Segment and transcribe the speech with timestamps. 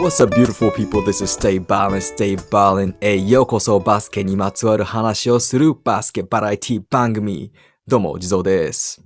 [0.00, 1.02] What's up, beautiful people?
[1.02, 2.94] This is Stay Ballin, Stay Ballin.
[3.00, 7.52] へようこそバスケにまつわる話をするバスケバラエティ番組。
[7.86, 9.02] どうも、地蔵です。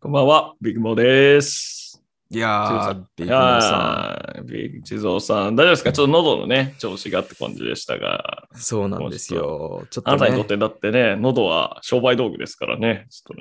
[0.00, 2.00] こんばんは、ビッグモーです。
[2.30, 5.92] いやー、ビッいグモーさやービッグ地蔵さん、大丈夫ですか？
[5.92, 8.58] ちょっと喉のね、調子がって感じでしたが、ん。
[8.58, 9.84] そうなんですよ。
[9.90, 10.46] ちょっとねあなたにとっ。
[10.46, 13.36] てだってね、喉は商売道具ですからね、ちょっ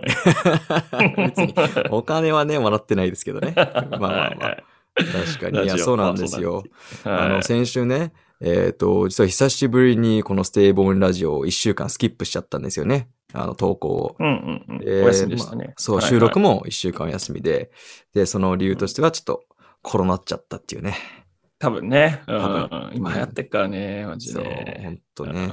[0.89, 1.13] とね。
[1.29, 1.53] 別に
[1.91, 3.53] お金はね、もらってないですけどね。
[3.55, 4.47] まあまあまあ。
[4.47, 4.63] はい
[4.95, 5.63] 確かに。
[5.63, 6.63] いや、そうなんですよ。
[7.03, 13.09] はいあの、先週ね、えっ、と、実は久しぶりにこのステイボーンラジオを1週間スキップしちゃったんですよね。
[13.33, 14.15] あの、投稿を。
[14.19, 14.77] うんうんうん。
[14.79, 15.65] でお休みでしたね。
[15.65, 17.71] まあそう、はいはい収録も1週間お休みで、
[18.13, 19.43] で、その理由としてはちょっと
[19.81, 20.95] コロナっちゃったっていうね。
[21.59, 24.81] 多分ね、うん今流行ってっからね、マジそう、で。
[24.83, 25.51] ほんとね。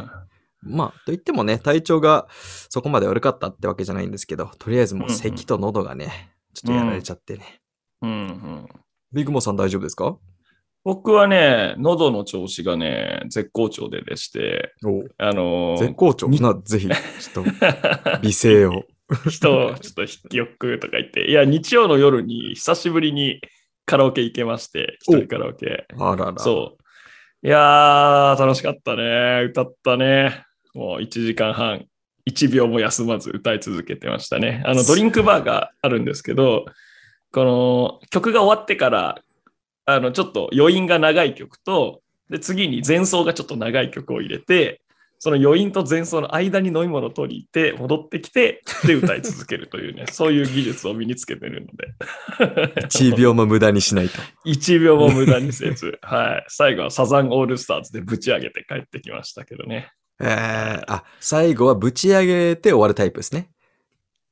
[0.62, 7.60] まあ、と言ってもね、体調がそこまで悪かったってわけじゃないんですけど、とりあえずもう咳と喉がね、ちょっとやられちゃってね。
[8.02, 8.68] うんうん。
[9.12, 10.16] ビッグモーさん大丈夫ですか？
[10.84, 16.28] 僕はね、喉の調子がね、絶好調ででして、おあのー絶好調？
[16.28, 17.50] にな、ぜひ、ちょっと、
[18.22, 18.84] 美声を。
[19.30, 23.40] 人をちょっと筆記欲とか言って、いや、日曜の夜に久しぶりに
[23.86, 25.86] カラオケ行けまして、一人カラオケ。
[25.98, 26.38] あらら。
[26.38, 26.76] そ
[27.42, 27.46] う。
[27.46, 29.44] いやー、楽しかったね。
[29.48, 30.44] 歌ったね。
[30.74, 31.86] もう1時間半、
[32.30, 34.62] 1秒も休まず歌い続けてましたね。
[34.66, 36.66] あの、ドリンクバーがあるんですけど、
[37.32, 39.22] この曲が終わってから、
[39.84, 44.82] あの、ちょっと余韻が長い曲と、で、次に前奏がちょっと長い曲を入れて、
[45.20, 52.82] その余韻と前奏の間に飲み物を取りて、戻ってきて、で、歌い続けるというね、 そういう技術を身につけてるので。
[52.86, 54.20] 1秒も無駄にしないと。
[54.46, 56.44] 1秒も無駄にせず、はい。
[56.48, 59.90] 最後はサザンオールスターズでぶち上げて帰ってきましたけどね。
[60.20, 63.50] えー、あ、最後はぶち上げて終わるタイプですね。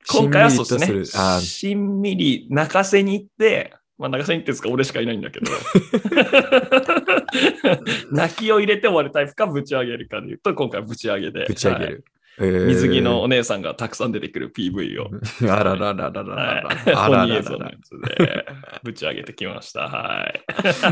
[0.09, 1.41] 今回はそうですね。
[1.41, 5.51] しんみり泣かせに行って、まあ泣かせに行ってですか俺しかいないんだけど。
[8.11, 11.45] 泣きを入れて終わるタイプかぶち上げるかで言うと、今回はぶち上げで。
[11.47, 12.05] ぶち上げはいる。
[12.39, 15.09] えー水着のお姉さんがたくさん出てくる PV を。
[15.51, 17.71] あらららららら本人映ららら像のや。
[17.83, 18.45] つで
[18.83, 19.81] ぶち上げてきました。
[19.81, 20.43] はい。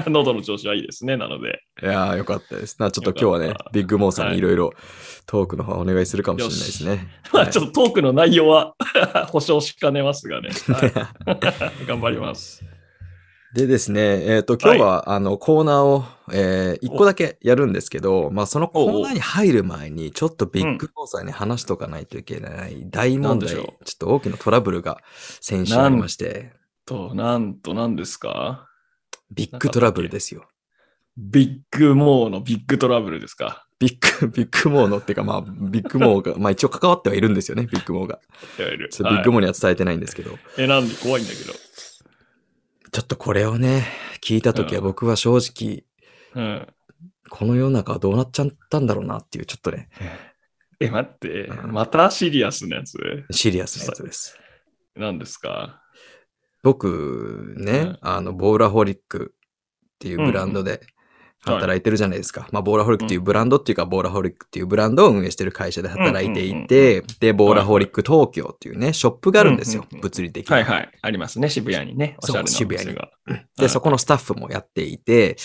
[0.09, 1.17] 喉の調子はいいですね。
[1.17, 1.63] なので。
[1.81, 2.77] いやーよかったです。
[2.79, 4.73] なちょっと今日はねビッグモーさんはいにいろいろ
[5.27, 7.07] トークの方お願いするかもしれないですね。
[7.31, 8.73] まあちょっとトークの内容は
[9.29, 10.49] 保証しかねますがね。
[10.67, 10.85] は
[11.83, 12.63] い頑張ります。
[13.55, 24.99] でですね、えっ、と、今日は、あの、コーナーを、えー、一個だけやるんですけど、まあ、そのコーナーに入る前に、ちょっとビッグモーさんに話しとかないといけない大問題、ちょなんでしょっと大きなトラブルが
[25.39, 26.51] 先週ありまして、
[26.85, 28.67] と、なんと何ですか？
[29.31, 30.49] ビッグトラブルですよ。
[31.17, 33.65] ビッグモーのビッグトラブルですか？
[33.79, 38.19] ビッグ、ビッグモーのっていうか、まあ、ビッグモーが、まあ一応関わってはいるんですよね、ビッグモーが。
[38.59, 41.53] ビッグはいモーには伝えてないんですけど、え、なんで怖いんだけど。
[42.95, 43.85] ちょっとこれをね、
[44.21, 44.87] 聞いたときはうん。
[44.87, 45.83] 僕は正直、
[46.33, 46.67] うん。
[47.29, 49.89] この世の中はどうなっちゃったんだろうなっていう、ちょっとね、
[50.79, 51.47] え、待って。
[51.47, 51.71] う、ん。
[51.73, 52.97] またシリアスなやつ？
[53.31, 54.39] シリアスなやつです。
[54.95, 55.81] 何ですか？
[56.63, 57.97] 僕ね、うん。
[57.99, 60.79] あの、ボーラホリックっていうブランドで
[61.45, 62.47] 働いてるじゃないですか。
[62.51, 69.99] まあ、ボーラホリックっていうブランドっていうか、ボーラホリックっていうブランドを運営してる会社で働いていて、で、ボーラホリック東京っていうね、ショップがあるんですようんうんう。
[69.99, 70.53] ん物理的に。
[70.53, 70.91] はいはい。
[71.01, 71.49] ありますね。
[71.49, 72.17] 渋谷にね。
[72.21, 72.97] おしゃれな渋谷に。
[73.57, 75.37] で、そこのスタッフもやっていて、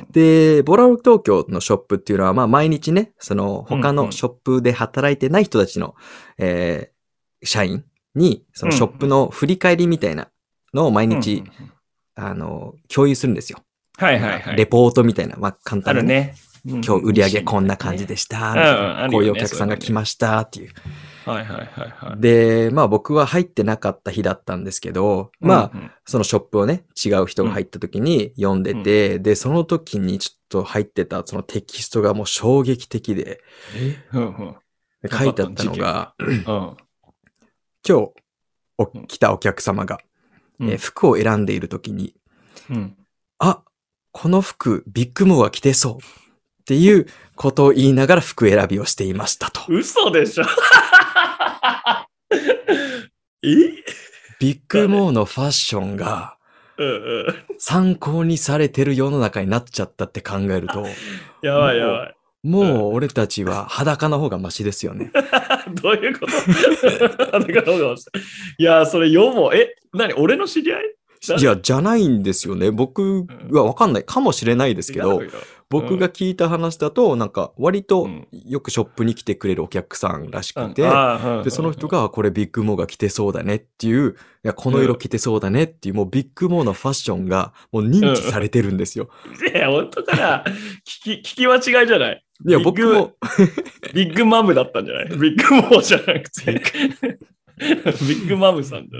[0.00, 5.94] うんで、ボーラホリック東京のショップっていうのは、まあ、毎日ね、その、他うんうんのショップで働いてない人たちの、
[6.38, 6.94] えー
[7.46, 7.84] 社員
[8.14, 10.28] に、そのショップの振り返りみたいな
[10.72, 11.72] のを毎日、うんうん
[12.16, 13.58] あの、共有するんですよ。
[13.96, 14.56] はいはいはい。
[14.56, 16.82] レポートみたいな、まあ、簡あ単なね、るね。
[16.86, 20.40] 今日売り上げこんな感じでした、こういうお客さんが来ました。
[20.40, 20.70] っていう。
[21.26, 22.20] はいはいはいはい。
[22.20, 25.80] で、まあ僕は入ってなかった日だったんですけど、まあ、うん。
[25.80, 33.40] うんそのショップをね、違う人が入った時に読んでて、で、その時にちょっと入ってたそのテキストがもう衝撃的で、
[33.74, 33.96] え？
[34.12, 34.56] うんうん。
[35.02, 36.44] で書いてあったのが、うん。
[36.44, 36.76] 今
[37.86, 37.92] 日
[38.76, 39.98] お来たお客様が、
[40.60, 40.70] うん。
[40.70, 42.14] えー服を選んでいる時に、
[42.68, 42.96] うん。
[43.38, 43.62] あ、
[44.16, 45.98] この服ビッグモーが着てそうっ
[46.66, 49.62] ていうことを言いながら服選びをしていましたと。
[49.68, 50.44] 嘘でしょ
[53.42, 53.48] え？
[54.38, 56.36] ビッグモーのファッションが。
[57.58, 60.84] 参考にされてる世の中になっちゃったって考えると、
[61.42, 62.14] やばいやばい。
[62.42, 65.10] もう俺たちは裸の方がマシですよね。
[65.82, 66.32] どういうこと？
[67.36, 68.00] あだからどうか
[68.58, 69.56] いや、それ読もう。
[69.56, 70.14] え、何？
[70.14, 70.94] 俺の知り合い？
[71.38, 72.70] いや、じゃないんですよね。
[72.70, 74.04] 僕はわかんない。
[74.04, 75.22] かもしれないですけど、
[75.70, 89.08] 僕が聞いた話だと、なんか割とよくショップに来てくれるお客さんらしくて、で、その人がこれビッグモーが着てそうだねっていう、いや、この色着てそうだねっていう、もうビッグモーのファッションがもう認知されてるんですよ。
[89.52, 90.44] いや、本当かな
[90.86, 92.24] 聞き、聞き間違いじゃない？
[92.46, 93.14] いや、僕も。
[93.94, 95.08] ビッグマムだったんじゃない？
[95.18, 96.60] ビッグモーじゃなくて。
[97.58, 98.98] ビッグマムさんだ。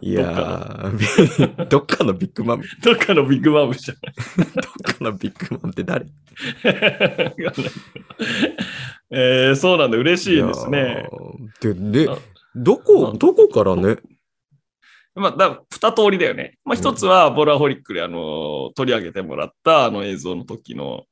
[0.00, 2.64] いやー、どっかのビッグマム。
[2.82, 4.14] どっかのビッグマムじゃない。
[4.36, 4.42] ど
[4.92, 6.06] っかのビッグマムって誰？
[9.10, 11.06] えー、そうなんだ、嬉しいですね。
[11.60, 12.08] で、で、
[12.56, 13.98] どこ、どこからね？
[15.14, 16.56] まあ、だ二通りだよね。
[16.64, 21.04] まあ、一つは、ボラホリックで、あの、取り上げてもらった、あの映像の時の、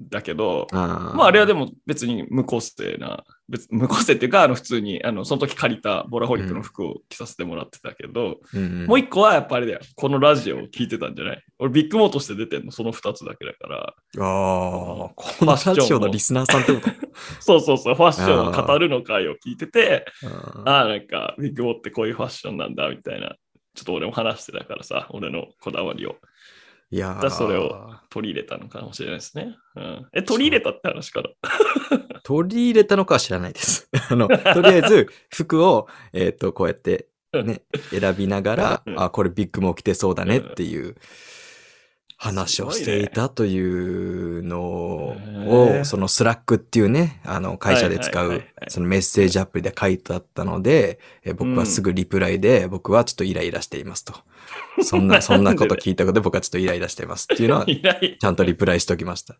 [0.00, 11.42] だけど、あまああれはでも別に無個性な、別無個性っていうか、あの普通にあのその時借りたボラホリックの服を着させてもらってたけど、うん、もう一個はやっぱりだよ、このラジオを聞いてたんじゃない？
[11.58, 13.78] 俺ビッグモーとして出てんのその二つだけだから。
[13.78, 16.90] ああ、このラジオのリスナーさんってこと？
[17.40, 20.06] そうそうそう、ファッションを語るの回を聞いてて、
[20.64, 23.36] ああ、なんかビッグモーってこういうファッションなんだみたいな、
[23.74, 26.16] ちょっと俺も話してたからさ、俺のこだわりを。
[26.92, 29.56] いやだそれを取り入れたのかもしれないですね。
[29.76, 31.30] うん、え、取り入れたって話から。
[32.24, 33.88] 取り入れたのかは知らないです。
[34.10, 40.96] あの、とりあえず服を、えっ、ー、と、こうやってね、選びながら、あ、これビッグも着てそうだねっていう
[42.22, 45.16] 話をしていたというのを、
[45.84, 51.00] その Slack っていうね、あの、会社で使う、そのメッセージアプリで書いてあったので、
[51.38, 54.12] 僕はすぐリプライで、僕はちょっとイライラしていますと。
[54.82, 59.38] そんな、そんなこと聞いたことで僕はちょっとイライラしてますっていうのは、 ちゃんとリプライしておきました。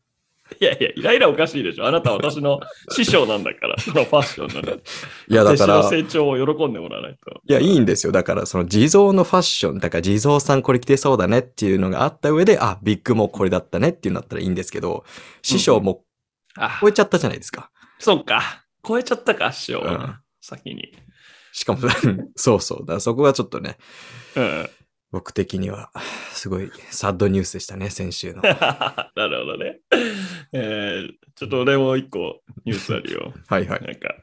[0.59, 1.87] いやいや、イライラおかしいでしょ。
[1.87, 2.61] あなたは私の
[2.91, 4.83] 師匠なんだから、 そのファッションのね。
[5.29, 5.89] いや、だから。
[5.89, 7.41] 成長を喜んでもらわないと。
[7.47, 8.13] いや、いいんですよ。
[8.13, 15.05] だから、その地蔵のファッション、だから地蔵さんこれ着てそうだねっていうのがあった上で、あ、ビッグもこれだったねっていうのだったらいいんですけど、
[15.43, 16.05] 師匠も
[16.81, 17.71] 超えちゃったじゃないですか。
[17.99, 18.65] うん、そっか。
[18.87, 19.81] 超えちゃったか、師匠。
[19.81, 20.93] うん、先に。
[21.53, 21.81] しかも、
[22.37, 22.79] そうそう。
[22.81, 23.77] だからそこがちょっとね。
[24.37, 24.71] うん。
[25.13, 25.91] 僕的には、
[26.33, 28.43] すごいサッドニュースでしたね、先週の。
[28.47, 29.81] なるほどね。
[30.53, 33.35] えー、ちょっと俺も一個ニュースあるよ。
[33.49, 33.83] はいはい。
[33.83, 34.15] なんか、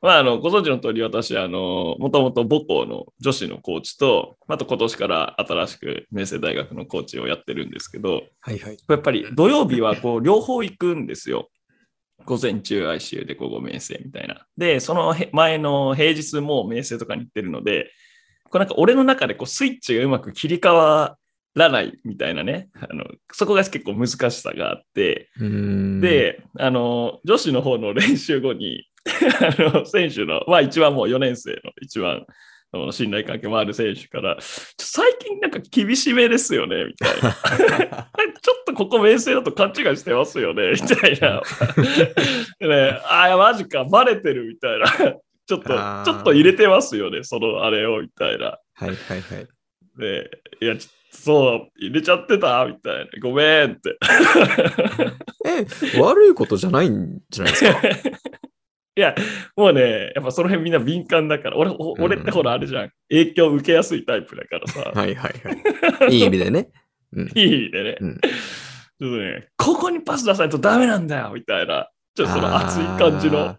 [0.00, 8.76] まあ、あの、ご存知の通り私、あの、もともと母校の女子のコーチと、あと今年から新しく明星大学のコーチをやってるんですけど、はいはい。
[8.88, 11.50] やっぱり土曜日はこう、両方行くんですよ。
[12.24, 14.46] 午前中 ICU で午後明星みたいな。
[14.56, 17.90] で、その前の平日も明星とかに行ってるので、
[18.52, 21.16] こうなんか俺の中でこうスイッチがうまく切り替わ
[21.54, 25.30] らないみたいなね、あのそこが結構難しさがあって、
[26.00, 28.86] で、あの、女子の方の練習後に、
[29.40, 32.26] あの、選手の、まあ一番もう4年生の一番
[32.90, 37.32] 信頼関係もある選手から、最近なんか厳しめですよね、みたいな。
[38.42, 41.42] ちょっとここ名声だと勘違いしてますよね、みたいな。
[42.66, 45.16] ね、ああ、マジか、バレてるみたいな。
[45.46, 48.58] ちょっと、ちょっと入れてますよね、そのあれを、みたいな。
[48.74, 49.46] はいはいはい。
[49.98, 50.30] で、
[50.60, 50.74] いや、
[51.10, 53.06] そう、入れちゃってたみたいな。
[53.20, 53.98] ごめんって。
[55.44, 57.80] え、悪いことじゃないんじゃないですか？
[58.94, 59.14] いや、
[59.56, 64.80] もうね、やっぱその辺みんな敏感だから、俺俺ってほらあれじゃん、影響受けやすいタイプだからさ。
[64.94, 65.34] はいはい
[66.00, 66.14] はい。
[66.14, 66.68] いい意味でね。
[67.12, 67.96] うん、いい意味でね。
[68.00, 68.30] うん、ちょっ
[69.00, 73.56] とね、ここにパス出さないとダメなんだよみたいな、ちょっとその熱い感じの。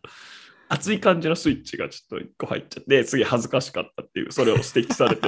[0.70, 5.28] 熱い感じのスイッチがちょっと一個入っちゃって、次恥ずかしかったっていう、それを指摘されて。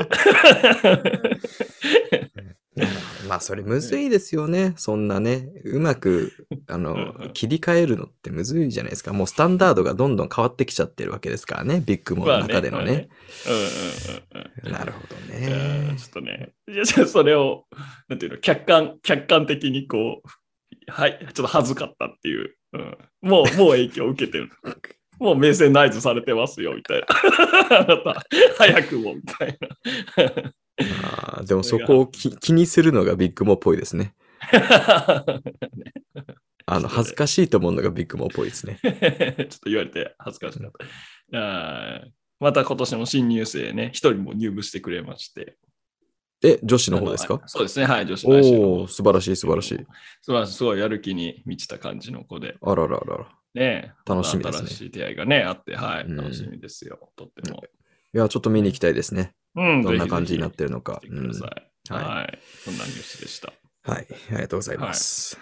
[3.28, 4.74] まあ、それむずいですよね。
[4.76, 6.34] そんなね、うまく、
[6.68, 9.14] あの、切り替えるのってむずいじゃないですか。
[9.14, 13.08] もうスタンダードがどんどん変わってきちゃってるわけですからね、ビッグモの中でのね。
[14.64, 15.96] なるほどね。
[15.98, 17.66] ちょっとね、じゃそれを、
[18.10, 20.30] なんていうの、客観、客観的にこう、
[20.92, 24.50] はい、ちょっと恥ずかったっていう、うん、もう、もう影響を受けてる。
[25.20, 27.08] もう名声内図されてますよ、みたいな。
[27.80, 28.24] あなた、
[28.58, 29.70] 早くも、みたいな。
[31.38, 34.14] あでもそこを気にするのがビッグモっぽいですね。
[36.68, 38.80] あの、恥ずかしいと思うのがビッグモっぽいですね。
[38.84, 40.72] ちょっと言われて恥ずかしかっ
[41.32, 41.38] た。
[41.38, 42.02] あ
[42.40, 45.58] また今年も新入生ね、一人も入部してくれまして。
[46.44, 47.42] え、女子の方ですか？
[47.46, 49.78] そうですね、はい、女子のお素晴らしい、素晴らしい。
[50.22, 52.58] 素晴らしい、すごいやる気に満ちた感じの子で。
[52.62, 53.30] あらららら。
[53.56, 54.68] ね楽しみですね。
[54.68, 57.64] 新しい出会いがね、あって、はい、楽しみですよ、とっても。
[58.14, 59.34] いや、ちょっと見に行きたいですね。
[59.56, 61.00] うん、どんな感じになってるのか。
[61.02, 62.04] ぜひぜひはい。
[62.04, 62.40] はい。
[62.64, 63.54] そんなニュースでした。
[63.84, 64.08] はい。
[64.30, 65.40] ありがとうございます。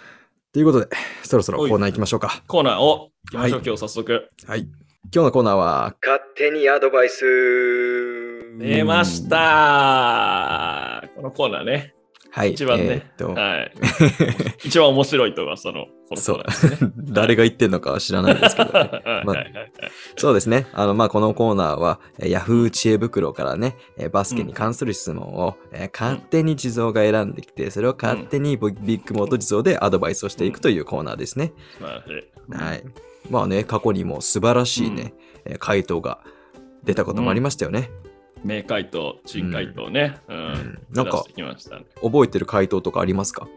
[0.52, 0.90] ということで、
[1.24, 2.44] そろそろコーナー行きましょうか。
[2.48, 4.28] コーナーを行きましょう、今日早速。
[4.46, 4.62] はい。
[5.14, 7.24] 今日のコーナーは、勝手にアドバイス
[8.58, 11.96] 出ましたこのコーナーね。
[12.36, 12.54] はい。
[12.54, 13.72] 一番ねえーはい。
[14.66, 16.44] 一番面白いと噂のこのコそう。
[16.98, 18.80] 誰が言ってんのかは知らないですけど、ま
[19.34, 19.46] あ
[20.18, 20.66] そうですね。
[20.74, 31.54] あの、まあ、このコーナーは、えー Yahoo 知恵袋からね、えーバスケに関する質問を、えー勝手に地蔵が選んできて、それを勝手にボビッグモート地蔵でアドバイスをしていくというコーナーですね。
[31.78, 32.64] 素晴らしい。
[32.66, 32.84] はい。
[33.30, 35.14] まあね、過去にも素晴らしいね、
[35.46, 36.20] えー回答が
[36.84, 37.92] 出たこともありましたよね。
[38.44, 40.18] 名回答、珍回答ね。
[40.28, 40.38] うん。
[40.38, 41.24] んなんか
[42.02, 43.48] 覚えてる回答とかありますか？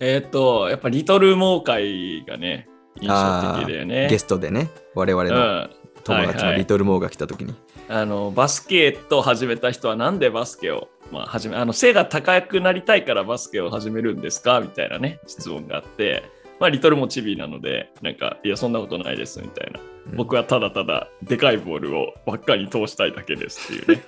[0.00, 2.68] えっ、と、やっぱリトルモー会がね、
[3.00, 4.08] 印象的だよね。
[4.08, 5.70] ゲストでね、我々のうん。
[6.04, 7.54] 友達のリトルモーが来た時に。
[7.88, 14.60] あのバスケットを始めた人はなんでバスケを、まあ、始めあの背が高くなりたいからバスケを始めるんですか？
[14.60, 16.24] みたいなね質問があって、
[16.58, 24.02] まあ、リトルもチビなのでなんかいやそんなことないですみたいな、うん僕はただただでかいボールを輪っかに通したいだけですっていうね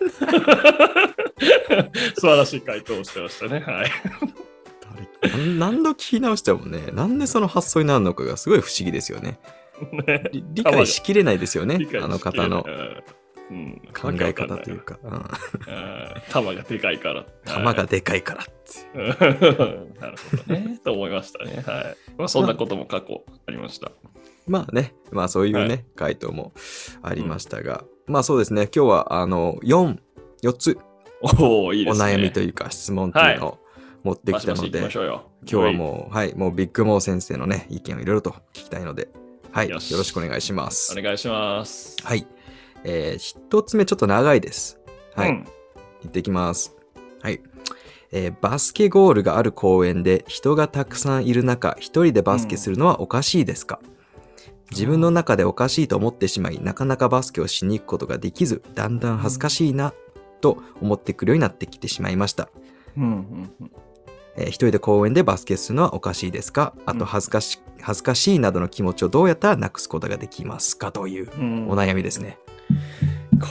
[2.15, 3.91] 素晴らしい回答をしてましたねはい
[5.23, 9.39] 誰何度聞き直してもね、なんでその発想になるのかがすごい不思議ですよね。
[10.07, 12.65] ねり理解しきれないですよねあの方の
[13.51, 14.99] うん考え方というか。
[15.03, 15.25] うんうん
[16.33, 18.53] 球がでかいから球がでかいからって。
[18.95, 19.07] うん
[20.01, 20.79] なるほどね。
[20.85, 21.63] と思いましたね。
[21.67, 21.97] はい。
[22.17, 23.91] まあ、そんなことも過去ありました。
[24.03, 24.14] まあ
[24.47, 26.53] ね、まあそういうね、はい回答も
[27.03, 29.99] ありましたが、まあそうですね、今日はあの4、
[30.43, 30.79] 4つ
[31.41, 31.93] おおいいね。
[31.93, 33.59] 悩みというか質問というのを
[34.03, 35.31] 持ってきたので、バシバシ行きましょうよ。
[35.51, 39.09] 今日はもう、はい、もうビッグモー先生のね、意見をいろいろと聞きたいので、
[39.53, 41.03] はい、よろしくお願いしまうすお。
[41.03, 41.97] 願いします。
[42.05, 42.27] はい。
[42.85, 44.79] えー、一つ目ちょっと長いです。
[45.15, 45.31] はい。
[45.31, 45.45] うん。
[46.03, 46.77] 行ってきます。
[47.23, 47.41] はい。
[48.13, 53.81] えーバスケゴールがある公園で人がたくさんいる中、一人でバスケするのはおかしいですか、
[54.71, 59.93] 自分の中でおかしいと思ってしまい、なかなかバスケをしに行くことができず、だんだん恥ずかしいな
[60.41, 62.49] と思ってくるようになってきてしまいました。
[62.97, 63.71] うんうんうん
[64.37, 66.75] えー一人で公園でバスケするのはおかしいですか？
[66.87, 70.91] あと恥ずかし、恥ずかしいなどの気持ちをどうやったらなくすことができますか？
[70.91, 72.39] といううんお悩みですね。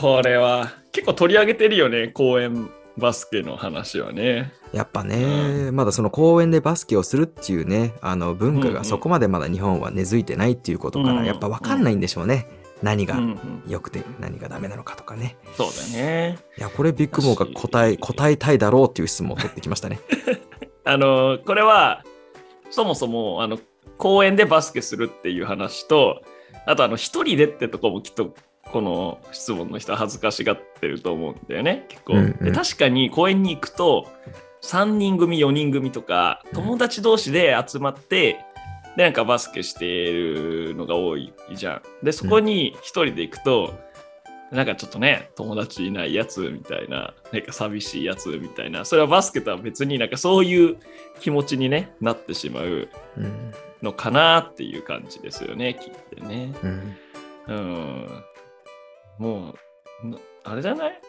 [0.02, 4.52] これは結構取り上げてるよね、公園バスケの話はね。
[4.74, 12.48] やっぱね、まだその公園でバスケをするっていうね、あの文化うんうんがそこまでまだ日本は根付いてないっていうことから、うんやっぱ分かんないんでしょうね。
[12.82, 15.38] 何がうんうん良くて何がダメなのかとかね。
[15.56, 16.38] そうだね。
[16.58, 20.00] いや、これビッグモーが答え、答えたいだろうっていう質問を取ってきましたね。
[20.84, 22.04] あの、これは、
[22.72, 23.60] そもそも、あの、
[23.98, 26.24] 公園でバスケするっていう話と、
[26.66, 28.34] あと、あの、一人でってとこもきっと、
[28.72, 32.14] この質問の人は恥ずかしがってると思うんだよね、結構。
[32.14, 34.08] うんうんで確かに公園に行くと、
[34.64, 38.40] 3人組、4人組とか、友達同士で集まって、
[38.96, 42.06] で、なんかバスケしてるのが多いじゃん。
[42.06, 43.74] で、そこに一人で行くと、
[44.52, 50.78] なんかちょっとね、友達いないやつみたいな、なんか寂しいやつみたいな、それはバスケとは別になんかそういう
[51.20, 53.52] 気持ちに、ね、なってしまううん。
[53.82, 56.54] のかなっていう感じですよね、聞いてね。
[56.64, 56.96] うん。
[57.48, 58.24] うん。
[59.18, 59.56] も
[60.04, 61.02] う、なあれじゃない？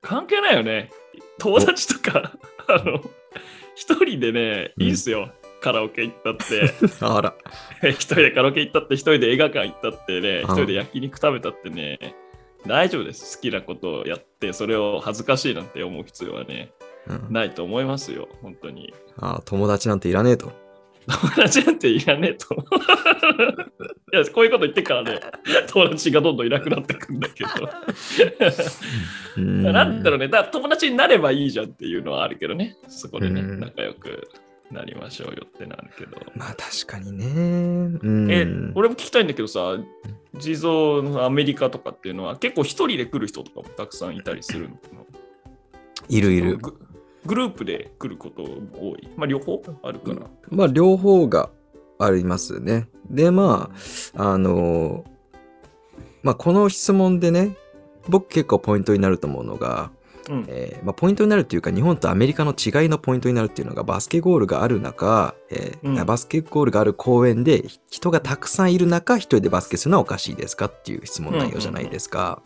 [0.00, 0.90] 関係ないよね。
[1.38, 2.32] 友達とか、
[2.68, 3.00] あの、
[3.74, 5.32] 一人でね、いいっすよ。
[5.60, 6.72] カラオケ行ったって。
[7.00, 7.34] あら。
[7.90, 12.14] 一人でカラオケ行ったって、一人で映画館行ったってね、うん一人で焼肉食べたってね、
[12.66, 13.36] 大丈夫です。
[13.36, 16.72] 好きなことをやって、それを恥ずかしいなんて思う必要はね、
[17.06, 18.94] うん、ないと思いますよ、本当に。
[19.18, 20.52] あ友達なんていらねえと。
[21.10, 22.54] 友達なんていらねえと。
[24.12, 25.20] いや、こういうこと言ってからね、
[25.68, 27.50] 友達がどんどんいなくなってくんだけど。
[29.36, 34.28] うんなんだろうね、だ友達になればいいじゃんっていうのはあるけどね、そこでね、うん仲良く
[34.70, 36.16] なりましょうよってなるけど。
[36.36, 37.26] まあ確かにね。
[38.02, 38.30] うん。
[38.30, 39.78] え、俺も聞きたいんだけどさ、
[40.38, 45.06] 地蔵のアメリカとかっていうのは結構一人で来る人とかもたくさんいたりするの？
[46.08, 46.58] いるいる。
[47.24, 49.08] ググループで来ることも多い。
[49.16, 49.62] まあ両方？
[49.82, 50.26] あるから。
[50.48, 51.50] まあ両方が
[51.98, 52.88] ありますね。
[53.08, 53.70] でま
[54.14, 55.04] ああの
[56.22, 57.56] まあこの質問でね
[58.08, 59.90] 僕結構ポイントになると思うのが、
[60.28, 60.44] うん。
[60.48, 72.42] えーまあ、ポイントになるっていうか日本とアメリカの違いのポイントになるっていうのがバスケゴールがある中、えーうんバスケゴールがある公園で人がたくさんいる中一人でバスケするのはおかしいですかっていう質問内容じゃないですか。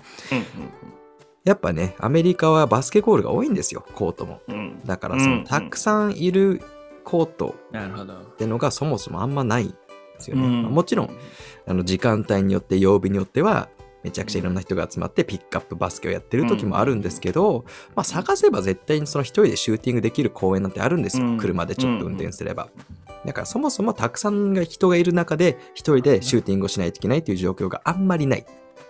[1.45, 4.41] やっぱねアメリカはバスケゴールが多いんですよコートも。
[4.49, 4.57] うん。
[4.57, 4.81] うん。
[4.85, 6.63] だからそうんのたくさんいる
[7.05, 7.55] コート。
[7.73, 9.77] ってのがそもそもあんまないんで
[10.19, 10.43] すよね。
[10.43, 11.11] うんまあもちろん、
[11.67, 13.69] あの時間帯によって曜日によっては
[14.03, 22.69] めちゃくちゃいろんな人が集まってピックアップバスケをやってる時もあるんですけど、まあ、探せば絶対にその一人でシューティングできる公園なんてあるんですよ、うん車でちょっと運転すれば。
[23.25, 28.47] だからそもそもたくさんが人がいる中で一人でシューティングをしないといけないという状況があんまりない。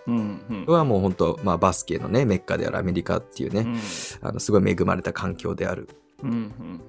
[0.07, 3.79] うんうんはもう本当、まあバスケのね、メッカであるアメリカっていうね、うん
[4.21, 5.89] あのすごい恵まれた環境である。
[6.23, 6.81] うんうん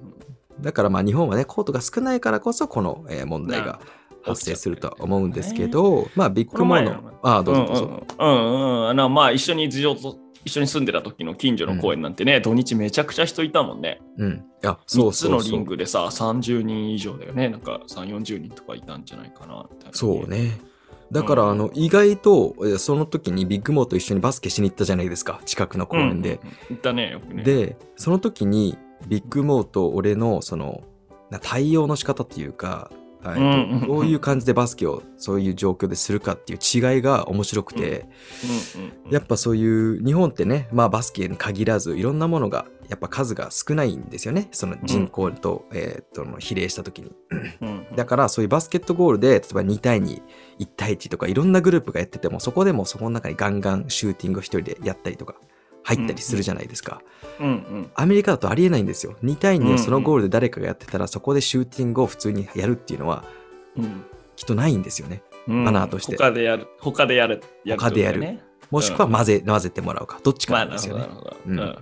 [0.59, 3.79] だからまあ日本はね、コートが少ないからこそこの、えー問題が
[4.23, 8.07] 発生するとは思うんですけど、まあビッグモーこの前の、ああ、どうぞどうぞ。
[8.19, 8.33] うんう
[8.87, 13.99] んうんまあ一緒に事情と一緒に住んでた時の近所の公園なんてね、土日めちゃくちゃ人いたもんね。
[14.17, 14.45] うん。
[14.65, 15.59] あ、そう3つのリそうそう。
[15.59, 17.49] ングでさ、30人以上だよね。
[17.49, 19.67] なんか3、40人とかいたんじゃないかな。
[19.91, 20.29] そう。
[20.29, 20.57] ね。
[21.11, 21.49] だから、うん。
[21.51, 26.39] あの、意外と、えーその時にビッグモーと一緒にバスケしに行ったじゃないですか、近くの公園で。
[26.43, 26.47] うん。
[26.47, 27.43] うん行ったね、よくね。
[27.43, 30.83] で、その時に、ビッグモーと俺の、その、
[31.29, 32.89] な対応の仕方っていうか、
[33.23, 33.87] えーとうんうんうん。
[33.87, 37.81] どういう感じでバスケをそういう状況でするかっていう違いが面白くて、
[38.77, 38.81] うん。
[38.81, 44.49] うんうんやっぱそういう日本ってね、まあ、バスケに限らずいろんなものがやっぱ数が少ないんですよね。
[44.51, 47.11] その人口と,、えーとの比例した時に。
[47.61, 47.95] うんうん。
[47.95, 50.01] だからそういうバスケットゴールで例えば2対
[50.59, 55.35] 21対1とかいろんなグループがやっててもそこでもそこの中にガンガンシューティングを一人でやったりとか
[55.83, 57.01] 入ったりするじゃないですか、
[57.39, 57.91] うんうん。
[57.95, 59.15] アメリカだとありえないんですよ。
[59.23, 63.23] 2対2うんうんをそのゴールで誰かがやってたらそこでシューティングを普通にやるっていうのは
[63.77, 64.03] うん。
[64.35, 65.23] きっとないんですよね。
[65.47, 66.17] うんマナーとして。
[66.17, 66.67] 他でやる。
[66.79, 67.41] 他でやる。
[67.63, 68.39] やる他でやる。
[68.69, 70.19] もしくは混ぜ,、混ぜてもらうか。
[70.23, 71.07] どっちまあ、かなんですよね、
[71.45, 71.79] なる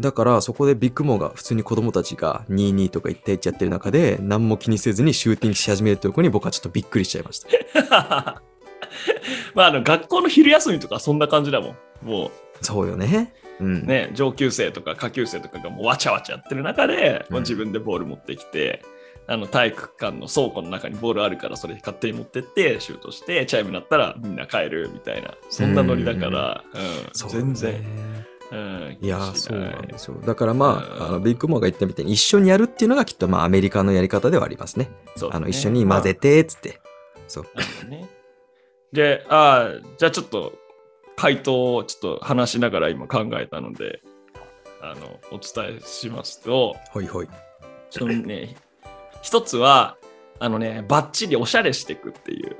[0.00, 7.48] だからそこでビッグモーが普通に子供たちが2-2とか1対1やってる中で何も気にせずにシューティングし始めるというところに僕はちょっとびっくりしちゃいました。
[9.54, 11.76] まあ、あの学校の昼休みとかそんな感じだもん。
[12.02, 12.30] も
[12.62, 13.34] そうよね。
[13.60, 13.82] うん。
[13.82, 18.82] うね、上級生とか下級生とかがもうわちゃわちゃやってる中で、うん自分でボール持ってきて、
[19.26, 26.78] あの体育館の倉庫の中にボールあるからそれ勝手に持ってってシュートしてチャイム鳴ったらみんな帰るみたいなそんなノリだから、う
[27.28, 28.09] ん全然、ね
[28.52, 30.16] うん、いやそうなんですよ。
[30.26, 34.90] だからまあ、うんあのビッグモーが言ったみたいに一緒にやるっていうのがきっとまあアメリカのやり方ではありますね。
[35.16, 36.80] そうだねあの一緒に混ぜてっつって。
[37.28, 37.44] そう。
[37.88, 38.08] ね。
[38.92, 40.52] で、ああ、じゃあちょっと
[41.16, 44.02] 回答をちょっと話しながら今考えたので、
[44.82, 47.28] あの、お伝えしますと、ほいほい。
[47.90, 48.56] ちょっとね、
[49.22, 49.96] 一つは、
[50.38, 52.56] あのね、バッチリおしゃれしていくっていう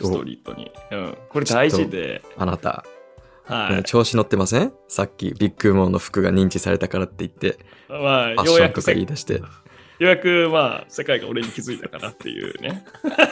[0.00, 0.72] ストリートに。
[0.90, 2.84] うん、これ大事で、あなた、
[3.52, 3.82] はい。
[3.84, 4.72] 調子乗ってません？
[4.88, 9.42] さっきビッグモーの服が認知されたからって言って、まあ、ファッようやくせションとか言い出して。
[9.98, 12.84] ようやく、まあ、世界が俺に気づいたかなっていうね。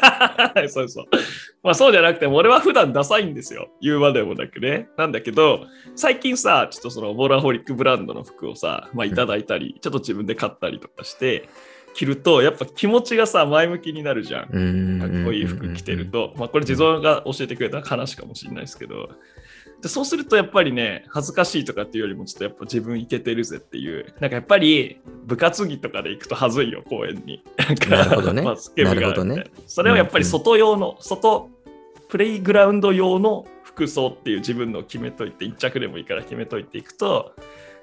[0.69, 1.07] そうそう。
[1.65, 3.71] まあ、そうじゃなくて、俺は普段ダサいんですよ。
[3.83, 4.89] 言うまでもなくね。
[4.97, 11.49] なんだけど、最近さ、ちょっとそのボーラーホリックブランドの服をさ、まあ、いただいたり、ちょっと自分で買ったりとかして、
[11.93, 14.45] 着ると、やっぱ気持ちがさ、前向きになるじゃん。
[14.45, 15.01] うーん。
[15.01, 19.09] かっこいい服着てると、まあ、これ地蔵が教えてくれた話かもしれないですけど、
[19.83, 27.43] でそうするとやっぱりね、恥ずかしいとかっていうよりも、ちょっとやっぱ自分いけてるぜっていう、なんかやっぱり部活着とかで行くと恥ずいよ、公園に。
[27.89, 28.43] なるほどね。
[28.43, 29.45] バスケ部がなるほどね。
[29.67, 31.49] それをやっぱり外用の、外、
[32.09, 37.35] プレイグラウンド用の服装っていう自分のを決めといて、一着でもいいから決めといていくと、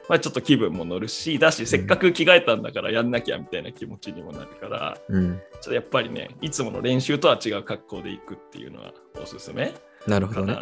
[0.08, 5.42] まあ、ちょっと気分も乗るし、だし、せっかく着替えたんだからやんなきゃみたいな気持ちにもなるから、うん。
[5.54, 9.74] ちょっとやっぱりね、いつもの練習とは違う格好で行くっていうのはおすすめ。
[10.08, 10.56] なるほどね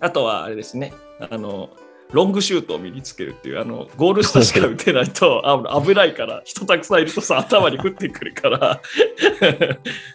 [0.00, 1.70] あとはあれですね、あの、
[2.12, 8.58] ロングシュートを身につけるっていう、あの、ゴール下しか打てないと あ危ないから、人たくさんいるとさ、頭に降ってくるから、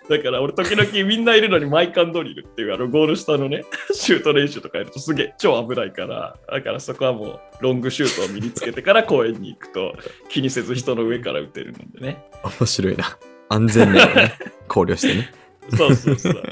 [0.10, 9.96] だから俺時々みんないるのにマイカンドリルっていうあのゴール下のね、シュート練習とかやるとすげえ超危ないから、だからそこはもうロングシュートを身につけてから公園に行くと
[10.30, 12.24] 気にせず人の上から打てるのでね。
[12.44, 13.18] 面白いな。
[13.50, 14.34] 安全面をね、
[14.68, 15.32] 考慮してね。
[15.76, 16.44] そうそうそう。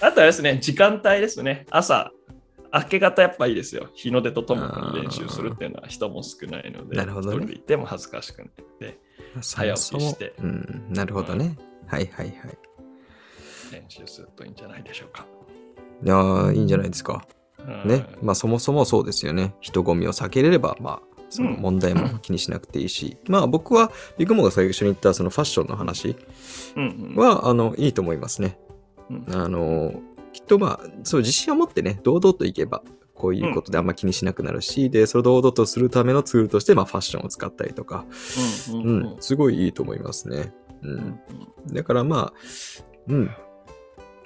[0.00, 1.66] あとはですね、時間帯ですね。
[1.70, 2.10] 朝、
[2.72, 3.88] 明け方やっぱいいですよ。
[3.94, 8.98] 日の出とともに練習するっていうのは人も少ないので、なるほどね一人で行っても恥ずかしくないので、
[9.42, 11.56] 早起きしてうん、なるほどね。
[11.86, 12.36] はいはいはい。
[13.72, 15.26] 練習するといいんじゃないでしょうか。
[16.04, 17.26] いやーいいんじゃないですか。
[17.58, 18.06] うんね。
[18.22, 19.54] まあそもそもそうですよね。
[19.60, 26.16] 人混みを避けれれば、まあ、その問題も 気にしなくていいし、まあ僕は、ビグモが最初に言ったそのファッションの話
[26.76, 28.58] うんうんは、あの、いいと思いますね。
[29.10, 29.94] うんあの、
[30.42, 32.82] きっとまあ、そう、自信を持ってね、堂々といけば、
[33.14, 38.04] こういうことであんま気にしなくなるし、で、それを堂々とするためのツールとして、まあファッションを使ったりとか、
[38.72, 40.52] うんううんん、すごいいいと思いますね。
[40.82, 40.88] う。
[40.88, 41.20] うんん
[41.72, 43.16] だからまあ、うん。
[43.16, 43.30] いいんじゃ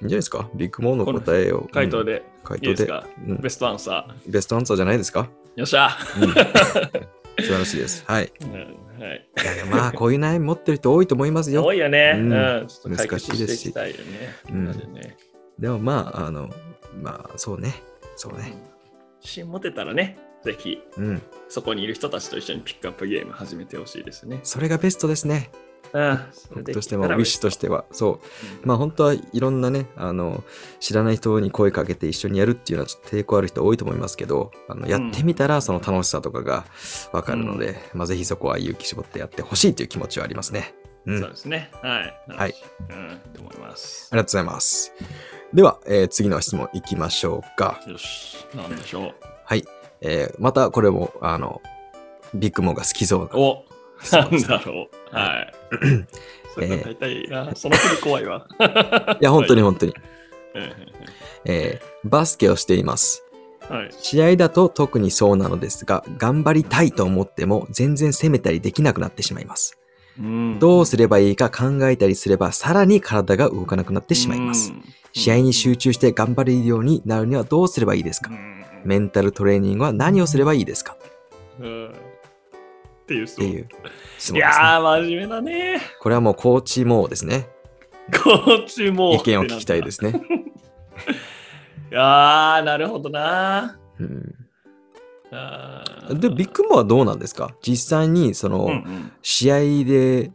[0.01, 0.49] ないですか？
[0.55, 1.67] ビッグモーの答えを。
[1.71, 5.29] 回答で回答でいいですか、うんベストアンサベストアンサーじゃないですか？
[5.55, 5.59] ー。
[5.59, 5.89] よっしゃ、
[6.21, 6.29] うん、
[7.43, 8.03] 素晴らしいです。
[8.07, 8.31] はい。
[8.41, 8.59] うんは
[9.13, 11.71] い、いやいやまあ、こういう悩み持ってる人多いと思いますよ多。
[11.71, 12.13] いよね。
[12.15, 13.73] ううん難しいですし。
[14.51, 15.17] うんね
[15.59, 16.49] でもまあ、あの、
[17.01, 17.73] まあ、そうね。
[18.15, 18.53] そうね。
[19.21, 21.21] 自信持てたらね、ぜひうん。
[21.49, 24.39] そこにいる人たちと一緒にピックアップゲーム始めてほしいですね。
[24.43, 25.49] それがベストですね。
[25.93, 26.19] うん、
[26.55, 27.85] 僕としても、ウィッシュとしては。
[27.91, 28.19] そ
[28.63, 28.67] う。
[28.67, 30.43] まあ本当はいろんなね、あの、
[30.79, 36.65] 知らない人に声かけて一緒にやるっていうのはちょっと抵抗ある人多いと思いますけど、あのやってみたらその楽しさとかが
[37.13, 40.75] わかるので、まあぜひそこは勇気絞ってやってほしいという気持ちはありますね。
[41.05, 41.17] うん。
[41.17, 41.71] あそうですね。
[41.81, 42.15] はい。
[42.27, 42.55] はい。
[42.89, 44.09] うん、と思います。
[44.11, 44.93] りがとうございます。
[45.53, 47.81] では、えー次の質問いきましょうか。
[47.87, 49.15] よし、なんでしょう。
[49.45, 49.63] はい。
[50.01, 51.61] えーまたこれも、あの、
[52.33, 53.37] ビッグモンが好きそうな。
[53.39, 53.63] お
[54.11, 55.15] なんだろう。
[55.15, 55.53] はい。
[56.53, 58.47] それが大体な、その国怖いわ。
[59.19, 59.93] いや、本当に本当に。
[60.55, 60.73] うん
[61.45, 63.23] えーバスケをしています。
[63.69, 63.89] はい。
[63.91, 69.77] 試合だと特にそうなのですが、頑張りたいと思っても全然攻めたりできなくなってしまいます。
[70.19, 74.71] うんどうすればいいか考えたりすれば、さらに体が動かなくなってしまいます。。
[75.17, 78.29] 試合に集中して頑張れるようになるにはどうすればいいですか？
[78.31, 80.95] うんメンタルトレーニングは何をすればいいですか？
[81.59, 81.91] うんっ
[83.07, 83.67] ていう質い問で
[84.19, 84.39] すね。
[84.39, 85.81] やー、真面目だね。
[85.99, 87.47] これはもうコーチもですね。
[88.23, 89.13] コーチも。
[89.15, 90.11] 意見を聞きたいですね。
[91.91, 93.79] いやー、なるほどな。
[93.99, 94.35] うん、
[96.19, 97.55] で、ビッグモアはどうなんですか？
[97.61, 100.31] 実際にその、うんうん試合で、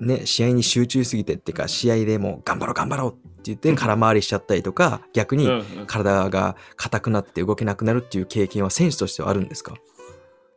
[0.00, 5.64] ね、試合に集中しすぎてっていうか、試合でもう頑張ろう頑張ろうって言って空回りしちゃったりとか、逆にうんうん。
[5.86, 9.74] 体が硬くなって動けなくなるっていう経験は選手としてはあるんですか？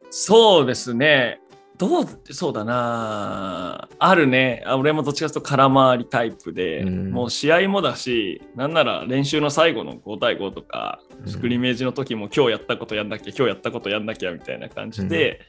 [0.10, 1.40] そうですね。
[1.78, 3.90] どう、そうだな。
[3.98, 4.64] あるね。
[4.66, 7.12] あ俺もどっちかというと空回りタイプで、うん。
[7.12, 11.28] もう試合もだし、なんなら練習の最後の5対5とか、うん。
[11.28, 15.42] スクリメージの時も今日やったことやんなきゃ、今日やったことやんなきゃみたいな感じで、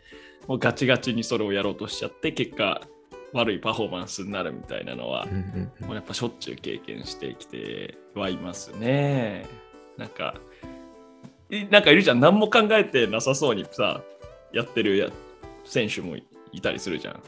[0.48, 2.80] もうガチガチにそれをやろうとしちゃって、結果、
[3.34, 5.26] 悪いパフォーマンスになるみたいなのは
[5.80, 9.46] もうやっぱしょっちゅう経験してきてはいますね。
[9.98, 10.34] なんか、
[11.50, 12.20] いなんかいるじゃん。
[12.20, 14.02] 何も考えてなさそうにさ、
[14.52, 15.08] やってるや
[15.64, 17.20] 選手もいいたりするじゃん。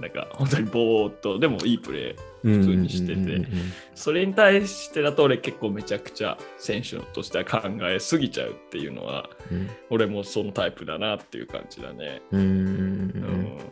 [0.00, 2.29] なんか本当にぼーっと、でもいいプレー。
[2.42, 3.46] 普通にしててうんうんうんうん
[3.94, 12.22] それに対してだと俺結構めちゃくちゃ選手としては考えすぎちゃうっていうのは、うん俺もそのタイプだなっていう感じだね。
[12.30, 12.50] うんうんう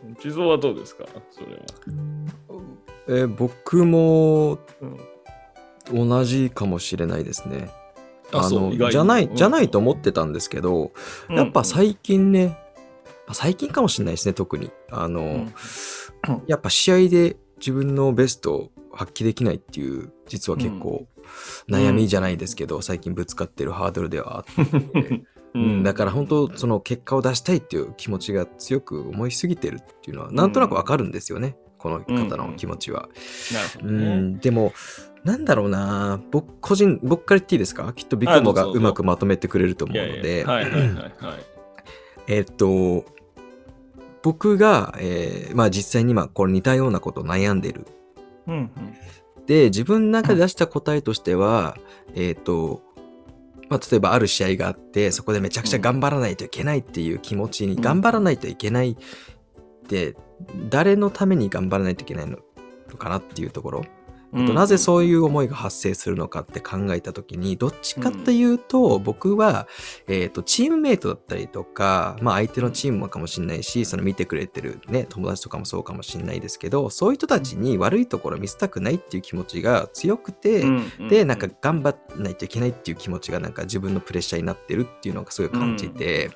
[0.05, 0.15] うんん。
[0.19, 1.05] 地蔵はどうですか？
[1.31, 1.61] それは。
[3.07, 7.69] えー僕もうん同じかもしれないですね。
[8.31, 10.91] あのそう意外にじゃない、うんじゃないと思ってたんですけど、
[11.31, 12.47] やっぱ最近ね、
[13.25, 14.69] まあ最近かもしれないですね、特に。
[14.91, 15.53] あの、ん
[16.45, 21.07] やっぱ試合で自分のベストを発揮できないっていう、実は結構
[21.69, 25.23] 悩みじゃないですけど、最近ぶつかってるハードルではあって、
[25.55, 33.09] うん、だから本当その結果を出したいっていう気持ちが強く思いすぎてるっていうのはなんとなくわかるんですよね、この方の気持ちは。
[33.81, 33.85] う。
[33.91, 34.73] ん、でも
[35.23, 36.21] なんだろうな。
[36.31, 37.91] 僕個人僕から言っていいですか？
[37.93, 40.45] きっとビッグモがうまくまとめてくれると思いうので。
[42.27, 43.05] えっと
[44.21, 47.85] 僕が、えーまあ実際に今これ似たようなことを悩んでる。
[48.47, 48.71] うんうん。
[49.45, 51.77] で自分の中で出した答えとしては、
[52.15, 52.81] えっと
[53.69, 57.81] まあ、例えばある試合があってそこでめちゃくちゃ頑張らないといけないっていう気持ちに、うん。
[57.81, 58.95] 頑張らないといけないっ
[59.87, 60.15] て
[60.69, 62.37] 誰のために頑張らないといけないの
[62.97, 63.85] かなっていうところ
[64.33, 69.67] あとなぜそういう思いが発生するのかって考えた時にどっちかというと、僕は、
[70.07, 80.63] えー、とチームメイトだったりとか、まあ、相手のチームもかもしれないしその見てくれてる、ね、友達とかもそうかもしれないですけどそういう人たちに悪いところを見せたくないっていう気持ちが強くて、
[81.09, 86.31] でなんか頑張らないといけないっていう気持ちがなんか自分のプレッシャーになってるっていうのがすごい感じて、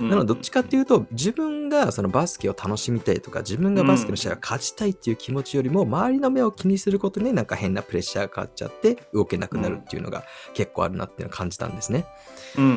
[0.00, 12.06] なのでどっちかっていうと自分がそのバスケを楽しみたいとか自分がバスケの試合を勝ちたいっていう気持ちよりも周りの目を気にすることになんか変なプレッシャーがかかっちゃって動けなくなるっていうのが結構あるなっていうのを感じたんですね。
[12.56, 12.70] うんうん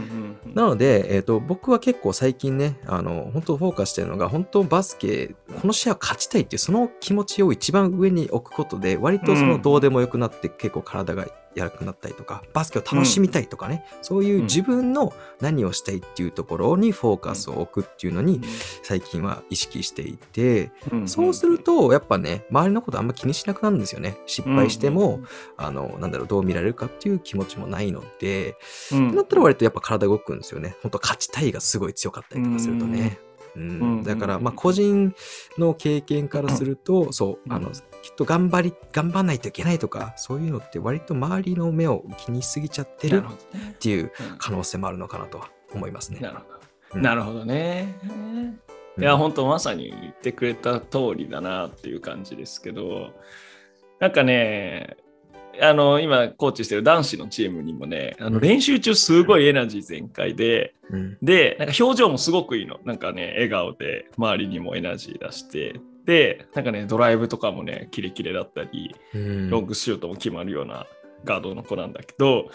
[0.46, 18.42] うんなので、えー、と僕は結構最近ねあの本当フォーカスしてるのが本当バスケこの試合を勝ちたいっていうその気持ちを一番上に置くことで割とそのどうでもよくなって結構体がやらくなったりとかバスケを楽しみたいとかね、そういう自分の何をしたいっていうところにフォーカスを置くっていうのに
[18.84, 24.18] 最近は意識していて、うんそうするとやっぱね周りのことあんま気にしなくなるんですよね。
[24.26, 25.22] 失敗しても、
[25.58, 28.56] あのなんだろうどう見られるかっていう気持ちもないので、
[28.92, 30.76] うんだったら割とやっぱ体動くんですよね。
[30.82, 33.18] 本当勝ちたいがすごい強かったりとかするとね。
[33.20, 33.66] うんう
[34.00, 35.14] んだからまあ個人
[35.58, 37.70] の経験からすると、そうあの
[38.04, 43.24] きっと頑張り頑張らないといけないとかそういうのって割と周りの目を気にしすぎちゃってる
[43.72, 46.20] っていううん可能性もあるのかなとは思いますね。
[46.20, 46.60] なるほど。
[46.96, 47.96] うんなるほどね。
[48.04, 48.60] うん
[49.00, 53.12] いや、本当まさに言ってくれた通りだなっていう感じですけど、
[54.00, 54.98] なんかね、
[55.62, 61.18] あの、今、コーチしてる男子のチームにもね、あの練習中すごいエナジー全開で、うん。
[61.22, 62.80] で、なんか表情もすごくいいの。
[62.86, 69.50] なんかね、笑顔で周りにもエナジー出して、で、なんかね、ドライブとかもね、キレキレだったり、うん。
[69.50, 70.86] ロングシュートも決まるような
[71.24, 72.50] ガードの子なんだけど、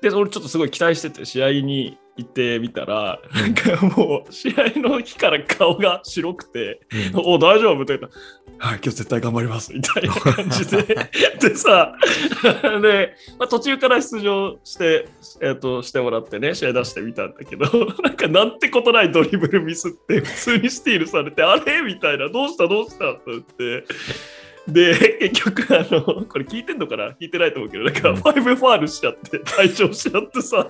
[0.00, 6.80] で、俺ちょっとすごい期待してて、試合に行ってみたら、なんかもう、試合の日から顔が白くて、
[7.14, 7.20] うん。
[7.24, 7.82] お大丈夫？
[7.82, 8.12] って言ったら、
[8.58, 10.82] はい、今日絶対頑張りますみたいな感じで、
[11.40, 11.94] でさ、
[12.82, 15.08] で、まあ、途中から出場して、
[15.42, 17.66] えっとしてもらってね、試合出してみたんだけど、
[18.02, 21.82] なんかなんてことないドリブルミスって、普通にスティールされて、あれ？
[21.82, 22.66] みたいな、どうした？
[22.66, 23.12] どうした？
[23.12, 23.84] って言って。
[24.68, 27.10] で、結局、あの、これ聞いてんのかな？
[27.10, 28.16] 聞いてないと思うけど、なんか、うん。
[28.16, 30.68] ファイブファールしちゃって、退場しちゃってさ、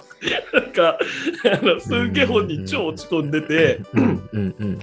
[0.53, 3.81] なんか、あのすんげえ本人超落ち込んでて。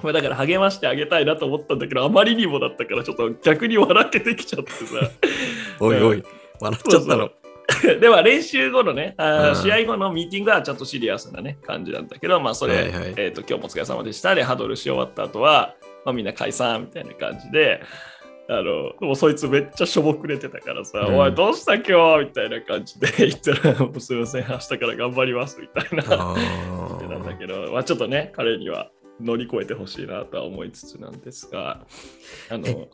[0.02, 5.10] まあだから励ましてあげたいなと思ったんだけど、あまりにもだったから、ちょっと逆に笑けてきちゃってさ。
[5.80, 6.23] おいおい、
[6.60, 7.32] 笑っちゃったの。
[7.99, 13.13] では練習後のね、あ試合後のミーティングはちょっとシリアスなね、感じなんだけど、まあそれ、はいはい。
[13.17, 14.36] えっ、と、今日もお疲れ様でした。
[14.36, 17.82] で、ハドルし終わった後は、まあみんな解散みたいな感じで、
[18.49, 26.03] あの、もうそいつめっちゃしょぼくれてたからさ、うんおい、どうした今日みたいな感じで言ったら、もうすいません、明日から頑張りますみたいな。
[26.10, 31.86] あ言ってたんだーけど、まあ、ちょっとね、彼には乗り越えてほしいなとは思いつつなんですが、
[32.49, 32.89] あの、え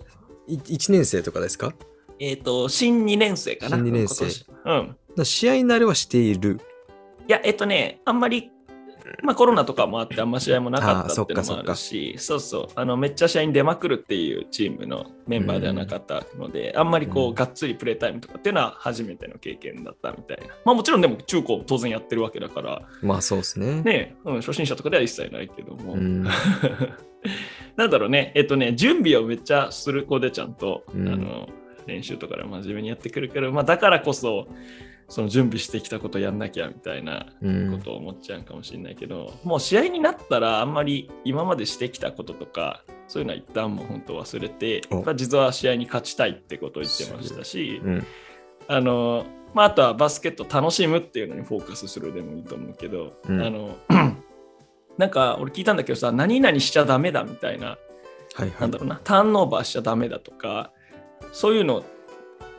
[0.48, 1.74] い一年生とかですか？
[2.20, 3.78] えっ、と、新2年生かな？
[3.78, 4.26] 新二年生
[4.66, 4.96] うん。
[5.16, 6.60] だ試合慣れはしている？
[7.28, 8.52] いや、えっとね、あんまり、
[9.24, 20.54] まあコロナとかもあって、あんま試合もなかったっていうのもあるし、そうそう、あのめっちゃ試合に出まくるっていうチームのメンバーではなかったので、あんまりこう、うんがっつりプレータイムとかっていうのは初めての経験だったみたいな。
[20.66, 23.82] まあもちろんでも中高当然やってるわけだから、まあそうですね。
[23.82, 25.94] ね、うん、初心者とかでは一切ないけども。
[25.94, 26.24] うん。
[27.78, 31.08] なんだろうね、えっとね、準備をめっちゃする子でちゃんと、うん。
[31.08, 31.50] あの
[31.90, 34.48] 練習とかで真面目にやってくるけど、まあ、だからこそ、
[35.10, 37.72] その準備してきたことやんなきゃみたいなうん。
[37.72, 44.82] ことを思っちゃうかもしれないけど、もう試合になったらあんまり今までしてきたこととか、そういうのは一旦もう本当忘れて、
[45.16, 48.06] 実は試合に勝ちたいってことを言ってましたし、うん。
[48.68, 53.42] あの、まあ、あとはバスケット楽しむっていうのにフォーカスするでもいいと思うけど、うん。
[53.42, 53.78] あの、
[55.00, 57.78] なんか俺聞いたんだけどさ、何々しちゃダメだみたいな、
[58.36, 58.62] はいはい。
[58.62, 58.78] なんだ。
[58.78, 60.72] ろうな、ターンオーバーしちゃダメだとか、
[61.32, 61.84] そういうの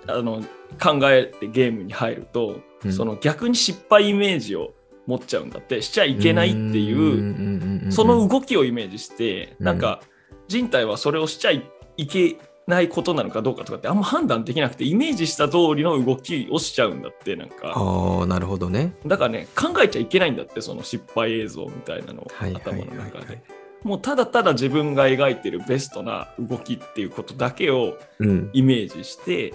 [0.09, 0.43] あの
[0.83, 4.73] 考えてゲームに入ると、うんその逆に失敗イメージを
[5.07, 10.01] 持っちゃうんだって、しちゃいけないっていう、その動きをイメージして、うんなんか
[10.49, 11.63] 人体はそれをしちゃい
[12.07, 17.73] けないことなのかどうかとかってあんま判断できなくて、イメージした通りの動きをしちゃうんだって、なんか。
[17.75, 18.95] ああ、なるほどね。
[19.07, 23.39] だからね、考えちゃいけないんだって、その失敗映像みたいなのを頭の中でい。。
[23.83, 28.51] もうただただ自分が描いてるベストな動きっていうことだけをうん。
[28.53, 29.55] イメージして、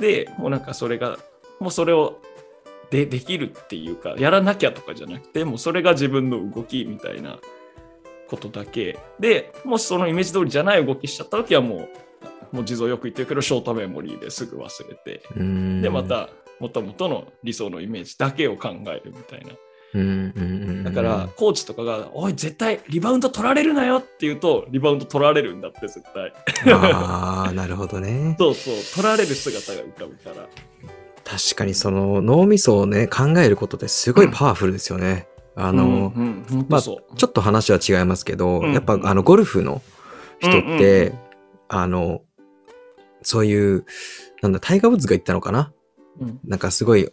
[0.00, 1.18] で、もうなんかそれが、
[1.60, 2.20] もうそれを
[2.90, 7.38] でできるっていうか、やらなきゃとかじゃなくて、もうそれが自分の動きみたいな
[8.28, 8.98] ことだけ。
[9.18, 11.88] で、もしそのイメージ通りじゃない動きしちゃった時はも
[12.52, 16.28] う、もう地蔵よく言ってるけど、ショートメモリーですぐ忘れて、うんで、ま、た、
[16.60, 19.52] もともとの理想のイメージだけを考えるみたいな。
[19.94, 26.32] うんうんうん、だから、コーチとかが、おい、絶対リバウンド取られるなよって言うと、リバウンド取られるんだって、絶対。
[26.72, 28.36] ああ、なるほどね。
[28.38, 30.48] そうそう、取られる姿が浮かぶから。
[31.24, 35.26] 確かにその脳みそをね、考えることってすごいパワフルですよね。
[35.56, 36.90] あの、うんうん、まあ、ち。
[36.90, 39.82] ょっと話は違いますけど、うんやっぱあのゴルフの
[40.40, 41.18] 人って、うんうんうん
[41.68, 42.20] あの、
[43.22, 43.84] そういう、
[44.40, 45.72] なんだ、タイガー・ウッズが言ったのかな？
[46.20, 47.08] うんなんかすごい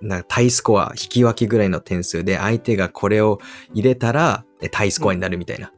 [0.00, 3.40] なタイスコア、引き分けぐらいの点数で、相手がこれを
[3.72, 5.72] 入れたら、タイスコアになるみたいな。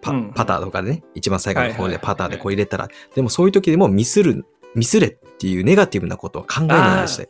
[0.00, 7.28] パパターとかでね、一番最後の方でパターでこう入れたら、でもそういう時でもミスる、ミスれっていうネガティブなことを考えないようにして。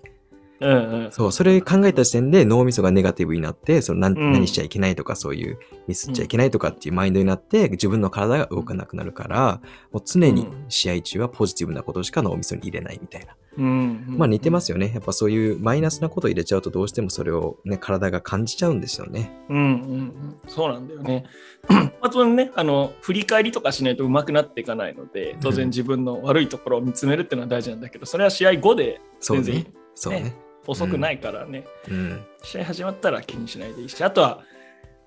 [0.60, 1.12] うんうん。
[1.12, 13.34] そう、それ考えた時点で脳みそがネガティブになって、その何,、何しちゃいけないとか、そういうミスっちゃいけないとかっていうマインドになって、自分の体が動かなくなるから、もう常に試合中はポジティブなことしか脳みそに入れないみたいな。
[13.60, 14.90] うんうんまあ似てますよね。
[14.94, 19.30] やっぱそういうマイナスなことを入れちゃうとどうしてもそれをね、体が感じちゃうんですよね。
[19.50, 19.66] うんうんう
[20.02, 21.24] ん、そうなんだよね。
[22.00, 29.66] あとね、あの振り返りとかしないと上手くなっていかないので、当然自分の悪いところを見つめるっていうのは大事なんだけど、それは試合後で全然ね。
[29.94, 30.34] そうね。
[30.66, 32.24] 遅くないからね、うん。
[32.42, 34.42] 試合始まったら気にしないでいいし、あとは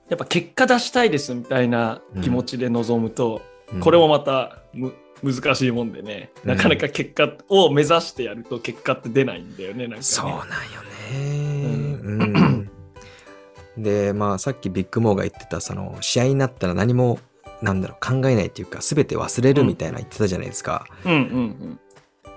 [0.09, 10.01] やっぱ結果出したいですみたいな気持ちで臨むと、うんこれもまたむ難しいもんでね、うんなかなか結果を目指してやると結果って出ないんだよね、なんかね。
[10.03, 10.45] そうなんよ
[11.11, 11.99] ね。
[12.03, 12.69] うん。
[13.77, 17.19] で、まあさっきビッグモーが言ってた、その試合になったら何も、
[17.61, 20.85] なんだろう、考えないっていうか、すべて忘れるみたいな言ってたじゃないですか。
[21.05, 21.79] うんうん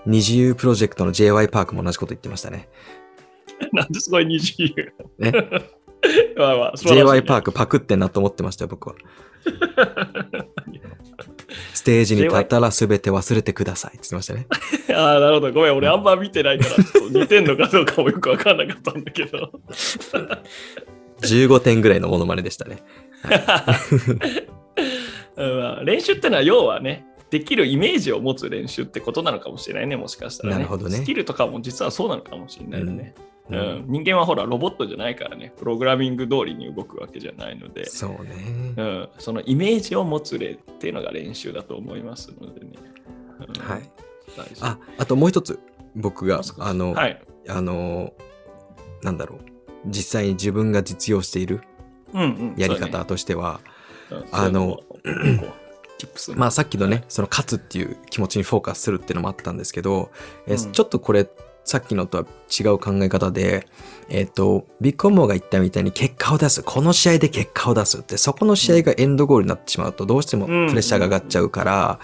[0.06, 2.68] 二自由プロジェクトの JY パークも同じこと言ってましたね。
[3.72, 5.32] なんでそこに二自由ね
[6.36, 8.94] まあまあ、素晴らしい JY パークパクってんなと思ってましたよ、僕は。
[11.86, 14.48] ステージに立ったら全て忘れてくださいって言ってましたね。
[14.92, 15.52] ああ、なるほど。
[15.52, 19.52] ごめん、俺あんま見てないから、ちょっと似てんのかどうかもよくわかんなかったんだけど。
[21.20, 22.82] 15点ぐらいのモノマネでしたね。
[25.36, 30.56] うんまあ練習ってのは要はね、できるイメージを持つ練習ってことなのかもしれないね、もしかしたら、ね。
[30.56, 33.14] なるほどねスキルとかも実はそうなのかもしれないよね。
[33.16, 33.56] ううん。
[33.56, 33.84] ん。
[33.88, 38.74] 人間はほら、ロボットじゃないからね、プログラミング通りに動くわけじゃないので、そうね。
[38.76, 42.72] うん、そのイメージを持つ例っていうのが練習だと思いますのでね。
[43.40, 43.62] うん。
[43.62, 43.82] はい。
[44.60, 45.60] あ、あともう一つ、
[45.94, 47.20] 僕があの、はい。
[47.48, 48.12] あの、
[49.02, 49.38] なんだろう。
[49.86, 51.60] 実際に自分が実用している
[52.56, 53.60] やり方としては、
[54.08, 55.66] そうねあの、そういうのをこう
[56.02, 60.10] tips まあさっきのね、その勝つっていう気持ちにフォーカスするっていうのもあったんですけど、
[60.46, 60.72] えうん。
[60.72, 61.28] ちょっとこれ、
[61.66, 63.66] さっきのとは違う考え方で、
[64.08, 66.62] えっ、と、ビッグコンボが言ったみたいに結果を出す。
[66.62, 71.98] この試合で結果を出すって、そこの試合がエンドゴールになってしまうと、どうしてもプレッシャーが上がっちゃうから、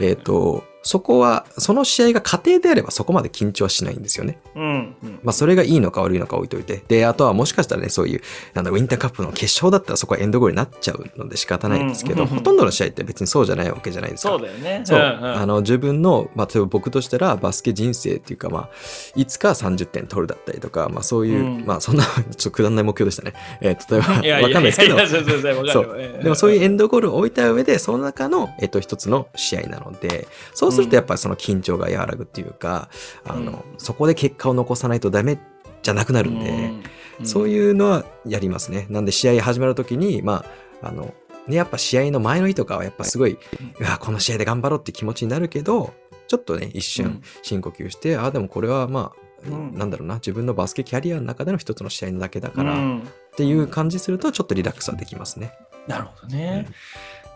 [0.00, 4.38] えっ、と、そこは、その試合が過程であればそこまで緊張はしないんですよね。
[4.54, 6.82] うんうんまあそれがいいのか悪いのか置いといて。
[6.88, 8.20] で、あとはもしかしたらね、そういう、
[8.54, 14.30] なんだ、ウィンターカップの決勝だったらそこはエンドゴールになっちゃうので仕方ないんですけど、うんほとんどの試合って別にそうじゃないわけじゃないですか。
[14.30, 14.82] そうだよね。
[14.84, 18.68] そう、んんあの自分の、まあ、例えば僕としたらバスケ人生っていうか、まあ、
[19.14, 23.34] いつか30点取るだったりとか、まあ、そういう、うんまあそんなちょっとくだらない目標でしたね。
[23.60, 32.88] えー例えば、わ いやいやかんないですけどいやいや全然全然わかるよええでもそういうエンドゴールを置いた上で、その中の、えっと、一つの試合なので、そうするとやっぱりその緊張が和らぐっていうか、
[33.24, 35.38] あの、そこで結果を残さないとダメ
[35.82, 36.82] じゃなくなるんで、うん
[37.24, 38.86] そういうのはやりますね。
[38.90, 40.44] なんで試合始まるときに、ま
[40.82, 41.14] あ、あの、
[41.46, 43.38] ね、やっぱ試合の前の日とかはやっぱすごい、
[43.78, 45.92] うわ、この試合で頑張ろうって気持ちになるけど、
[46.26, 55.52] ちょっとね、一う瞬ん深呼吸して、あ、でもこれはまあ、うんなんだろうな、自分のバスケキャリアの中での一つの試合なだけだから、っうんていう感じすると、ちょっとリラックスはできますね。
[55.86, 56.66] なるほどね。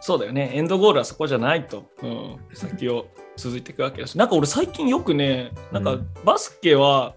[0.01, 0.51] そうだよね。
[0.55, 1.85] エンドゴールはそこじゃないと。
[2.03, 4.19] うん、先を続いていくわけだし。
[4.19, 7.15] なんか俺最近よくね、なんかうんバスケは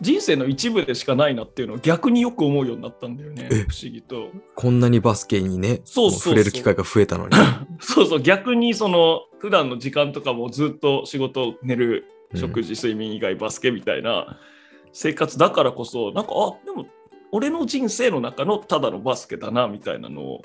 [0.00, 3.48] 人生の一部でしかないなっていうのを逆によく思うようになったんだよね。
[3.50, 4.28] え不思議と。
[4.54, 7.36] こんなにバスケにね、そうそう触れる機会が増えたのに。
[7.80, 14.38] そうそう、逆にその普段の時間とかもずっと仕事、寝る、うん食事、睡眠以外バスケみたいな
[14.92, 16.86] 生活だからこそ、なんか、あでも
[17.32, 20.42] 俺の人生の中のただのバスケだなみたいなのを、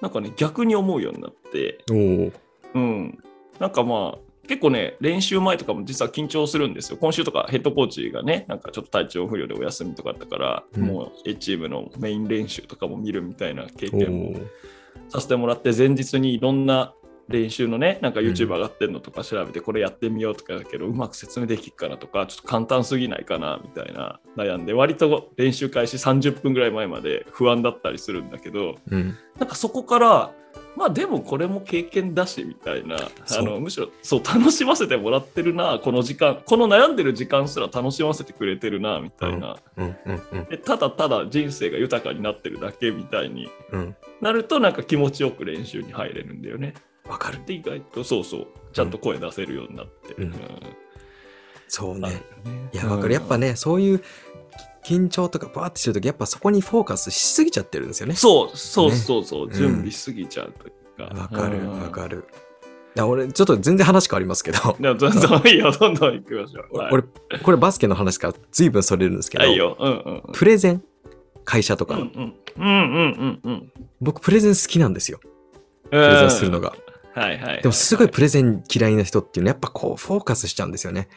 [0.00, 1.84] なんかね、逆に思うようになって、
[2.74, 3.18] うん。
[3.58, 4.18] なんかまあ、
[4.50, 6.98] 結構ね、練習前とかも実は緊張するんですよ。
[7.00, 14.46] 今週とかヘッドコーチがね、なんかちょっと体調不良でお休みとかあったから、うんもう A チームのメイン練習とかも見るみたいな経お験もー
[15.08, 16.94] させてもらって、前日にいろんな
[17.28, 29.16] 練習のね、なんかうん YouTube 上がってるのとか調べて、これやってみようとかだけど、うまく説明できるかなとか、ちょっと簡単すぎないかなみたいな悩んで、割と練習開始30分ぐらい前まで不安だったりするんだけど、うん。
[29.38, 30.34] なんかそこから、
[30.76, 39.96] まあでもこれも経験だしみたいな、そうあのむしろそう楽しませてもらってるな、この時間、この悩んでる時間すら楽しませてくれてるなみたいな、うん。
[40.06, 40.22] うん。
[40.32, 40.44] うん。
[40.44, 43.96] でただただ人生が豊かになってるだけみたいにうん。
[44.20, 46.74] なると、なんか気持ちよく練習に入れるんだよね。
[47.08, 47.40] わかる。
[47.46, 50.14] で、意外とそうそう、ちゃんと声出せるようになって。
[50.14, 50.34] うん
[51.72, 52.08] そうね。
[52.08, 52.20] あるよ
[52.56, 53.14] ねいや、わかる。
[53.14, 54.02] やっぱね、そういう
[54.90, 58.16] 緊張とかバーってしてるとき、やっぱそこにフォーカスしすぎちゃってるんですよね。
[58.16, 60.72] そうそうねそうそう、ん準備しすぎちゃうとい
[61.04, 61.14] うか。
[61.14, 62.24] わかる、うんわかる。
[62.96, 65.12] いや、俺、ちょっと全然話変わりますけど、 どんどん
[65.46, 66.76] いいよ、どんどん行きましょう。
[66.76, 67.04] はい俺、
[67.42, 69.76] これバスケの話から随分それるんですけどはい、よ。
[69.78, 70.32] うんうんうん。
[70.32, 70.82] プレゼン
[71.44, 73.72] 会社とかの、うんうんうんうんうんうん。
[74.00, 75.20] 僕プレゼン好きなんですよ。
[75.84, 76.74] ププレゼンするのが。。
[77.14, 77.62] はいはいはい。
[77.62, 81.08] でもすごいプレゼン嫌いな人っていうのはやっぱこうフォーカスしちゃうんですよね。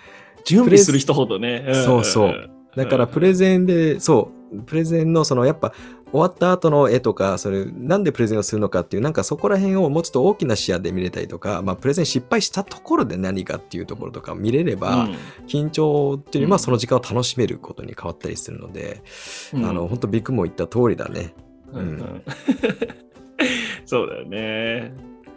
[0.46, 1.72] 準備する人ほどね。
[1.72, 2.53] んそうそう。
[2.76, 5.74] だからプレゼンで、そう、プレゼンのそのやっぱ
[6.12, 15.08] 終わった後の絵とか、それなんでプレゼンをするのかっていう、なんかそこら辺をもうちょっと大きな視野で見れたりとか、まあプレゼン失敗したところで何かっていうところとか見れれば、
[15.48, 19.02] 緊張っていうよりまあその時間を楽しめることに変わったりするので、
[19.54, 21.34] うんあの、本当ビッグも言った通りだね。
[21.72, 22.22] うんうん
[23.86, 24.94] そうだよね。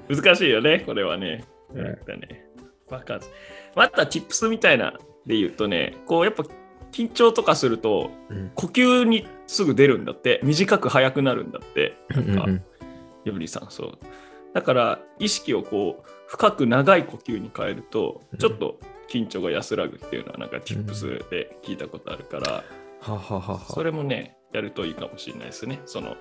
[0.08, 1.44] 難しいよね、これはね。
[1.74, 2.46] うんなんかね。
[2.90, 3.28] バカず。
[3.74, 4.92] また、チップスみたいな
[5.26, 6.44] で言うとね、こう、やっぱ
[6.92, 8.50] 緊張とかすると、うん。
[8.54, 12.62] 呼吸にすぐ出るんだって、短く速くなるんだって、うんうん
[13.24, 13.98] ヨブリさん、そう。
[14.54, 22.62] だから、意識をこう、深く長い呼吸に変えるとうん、ちょっと緊張が安らぐっていうのは、なんか、チップスで聞いたことあるから、
[23.68, 25.80] それもね、やるといいかもしれないですね。
[25.86, 26.16] その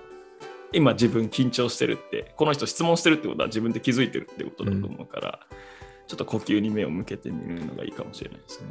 [0.72, 5.40] 今自分緊張してるって、この人質問してるってことは自分で気づいてるってことだと思うから、
[6.06, 8.70] ちょっと呼吸に目を向けてみるのがいいかもしれないですね。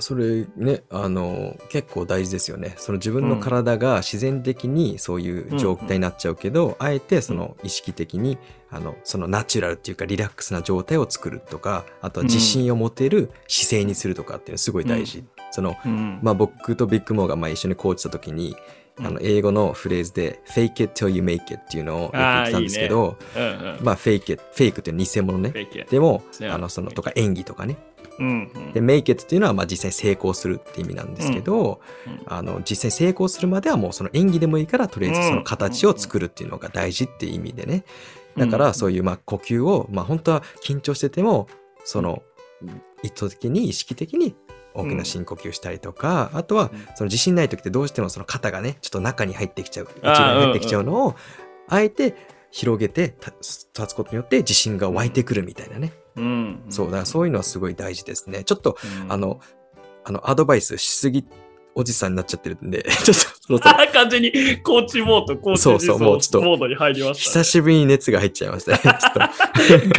[0.00, 2.74] それね、あの、結構大事ですよね。
[2.76, 8.38] その自分の体が自然的にそういう状態になっちゃうけど、あえてその意識的に、
[8.70, 15.24] あの、そのナチュラルっていうかリラックスな状態を作るとか、あとは自信を持てる姿勢にするとかっていうのはすごい大事。
[15.50, 16.18] その、うん。
[16.22, 18.56] まあ僕とビッグモーがまあ一緒にコーチした時に、
[18.98, 23.78] あの、英語のフレーズで fake it till you make it っていうのをよく言ってたんですけど、うんうん。
[23.82, 25.52] まあ fake it、フェイクって偽物ね。
[25.90, 27.76] でも、そうあの、そのとか演技とかね。
[28.18, 28.72] うんうん。
[28.72, 37.84] で、make it っていうのはまあ実際に成功するって意味なんですけど、うんあの実際に成功するまではもうその演技でもいいからとりあえずその形を作るっていうのが大事っていう意味でね。
[38.36, 41.48] だからそういうまあ呼吸を、まあ本当は緊張してても、
[41.84, 42.22] その
[43.02, 44.34] 意図的に意識的に
[44.74, 51.14] 大きな深呼吸したりとか、あとはうんその自信ない時ってどうしてもその肩がね、ちょっと中に入ってきちゃう、内側に入ってきちゃうのを、
[51.68, 52.14] あえて
[52.50, 55.92] 広げて立つことによって自信が湧いてくるみたいなね。
[56.16, 56.64] うん。
[56.68, 58.44] そう、だそういうのはすごい大事ですね。
[58.44, 59.40] ちょっとうんあ、の、
[60.04, 61.24] あの、アドバイスしすぎ
[61.74, 68.78] おじさんになっちゃってるんで、 ちょっとそろそろ、あ完全にコーチモード、コーチそうそうもうちょっとモードに入りました、久しぶりに熱が入っちゃいましたね。
[68.84, 69.30] ちょっと、は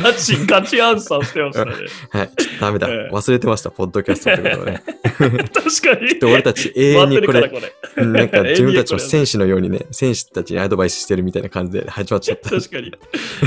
[0.01, 1.71] ガチ、ガチアンサーしてましたね。
[1.73, 2.27] い、ちょっ
[2.59, 2.87] とダメだ。
[2.87, 4.83] ええ忘れてました、ポッドキャストってことをね。
[5.15, 6.19] 確かに。
[6.19, 7.59] で俺たち永遠にこれ、こ
[7.95, 8.05] れ。
[8.05, 12.49] なんか自分たちの選手のようにね、選手たちにアドバイスしてるみたいな感じで始まっちゃった。
[12.49, 12.91] 確かに。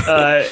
[0.05, 0.45] はい。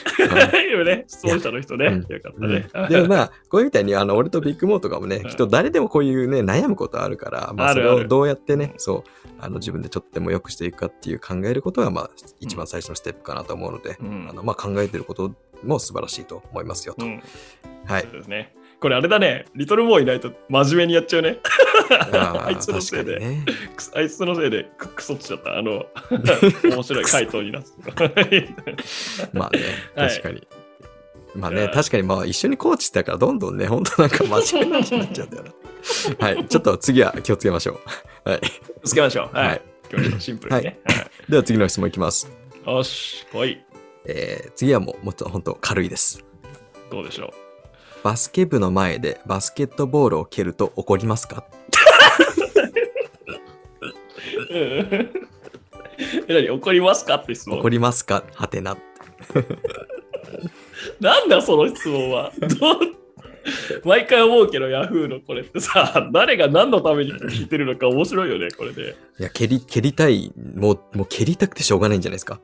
[0.73, 1.85] 今ね、質問者の人ね。
[1.87, 2.67] うんよかったうんね。
[2.89, 9.03] でもまあ、こういうみたいに、あの、俺とビッグモーとかもね、うんきっと誰でもこういうね、悩むことあるから、まあ、それあるあるをどうやってねう、んそう、
[9.39, 12.09] あの、自分でちょっとでも良くしていくかっていう考えることが、まあ、
[12.39, 17.05] 一番最初のステップかなと思うので、うんあの、まあ、考えてることも素晴らしいと思いますよと。
[17.05, 17.23] うん。
[17.85, 18.11] はいそう。
[18.11, 18.53] ですね。
[18.79, 19.45] これあれだね。
[19.55, 21.39] リトルモーいないと真面目にやっちゃうね。
[22.13, 23.43] あ あいつのせいで、ね。
[23.75, 25.57] くあいつのせいでくくそっちゃった。
[25.57, 25.85] あの、
[26.63, 28.03] 面白い回答になってた。
[29.33, 29.59] まあね、
[29.95, 30.47] はい確かに。
[31.37, 36.25] まあね、確かにまあ一緒にコーチしてたからどんどんね、本当なんか真面目な話になっちゃうんだよな。
[36.25, 37.79] はい、 ちょっと次は気をつけましょ
[38.25, 38.29] う。
[38.29, 38.41] はい。
[38.83, 39.35] つけましょう。
[39.37, 39.61] ははい
[40.19, 40.79] シンプルにね。
[41.29, 42.27] では次の質問いきます。
[42.65, 43.61] はいよし、来い。
[44.05, 46.25] えー次はもうもっと本当軽いです。
[46.91, 47.31] どうでしょ
[48.03, 51.45] バスケ部の前でバスケットボールを蹴ると怒りますか？
[54.49, 54.53] う。
[54.53, 55.09] うん
[55.99, 56.49] え、何？
[56.49, 57.59] 怒りますかって質問？
[57.59, 57.69] 怒。
[57.69, 58.23] りますか？
[58.33, 58.77] はてな。
[60.99, 62.31] なんだその質問は。
[63.85, 68.95] 毎回思うけど、ヤフーのこれってさ、誰が何のために聞いてるのか面白いよね、これで。
[69.19, 72.41] いや、蹴り、蹴りたい、もう、もう蹴りたくてしょうがないんじゃないですか。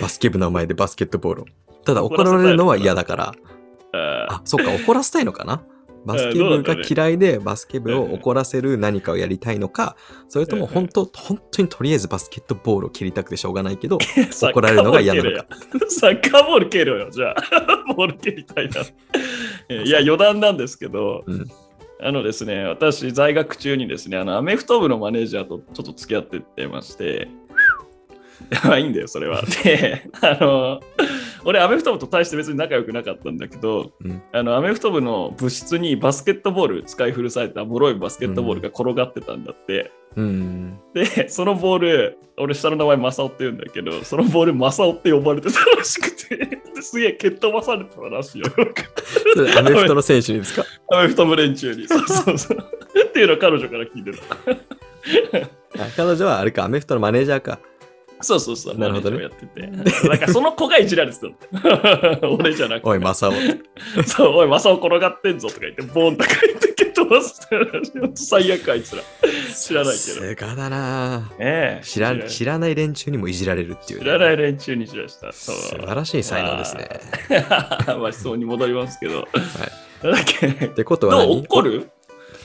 [0.00, 1.46] バスケ部の前でバスケットボールを。
[1.84, 3.34] ただ怒られるのは嫌だから。
[3.92, 5.62] ああ、そっか、怒らせたいのかな？
[6.04, 9.96] バスケ部が嫌いでバスケ部を怒らせる何かをやりたいのか、
[10.28, 15.46] それとも本当、本当にとりあえずバスケットボールを蹴りたくてしょうがないけど、ー 怒られるのが嫌なのか。
[15.88, 17.34] サッカーボール蹴るよ、じゃあ。
[17.94, 18.80] ボール蹴りたいな。
[19.82, 21.46] いや、余談なんですけど、うん
[22.00, 27.28] あのですね、私、在学中にですね、あのアメフト部のマネージャーとちょっと付き合ってってまして、
[28.64, 29.42] ま あいいんだよ、それは。
[29.64, 30.80] で、あの、
[31.44, 39.90] 俺、アメフト部と大して別に仲良くなかったんだけど、うんあのアメフト部の部室にバスケットボール使い古されたボロいバスケットボールが転がってたんだって。
[40.16, 40.78] うん。
[40.94, 48.46] で、そのボール、俺下の名前マサオって言うんだけど、そのボールマサオって呼ばれてたらしくて、ですげえ蹴っ飛ばされてたらしいよ。
[49.58, 50.64] アメフトの選手にですか？
[50.92, 51.86] アメフト部連中に。
[51.88, 52.58] そうそうそう。
[53.06, 55.82] っていうのを彼女から聞いてた。
[55.84, 57.58] あ彼女はあれか、アメフトのマネージャーか。
[58.20, 58.78] そうそうそう。
[58.78, 59.66] なるほどねやってて。
[60.08, 61.26] なんかその子がいじられてた
[62.22, 62.34] の。
[62.38, 62.88] 俺じゃなくて。
[62.88, 63.32] おい、マサオ。
[64.06, 67.40] そう、おい、マサオ転がってんぞとか言って、ボーンとか言って蹴っ飛ばす
[68.14, 69.02] 最悪あいつら。
[69.54, 69.98] 知らないけど。
[69.98, 75.32] すがだなえ知ら知らない連中にもいじられるっていう、知らない連中に知らした。
[75.32, 76.88] 素晴らしい才能ですね。
[77.98, 79.28] まあ、質問に戻りますけど。
[80.02, 81.88] なんだっけってことは怒る？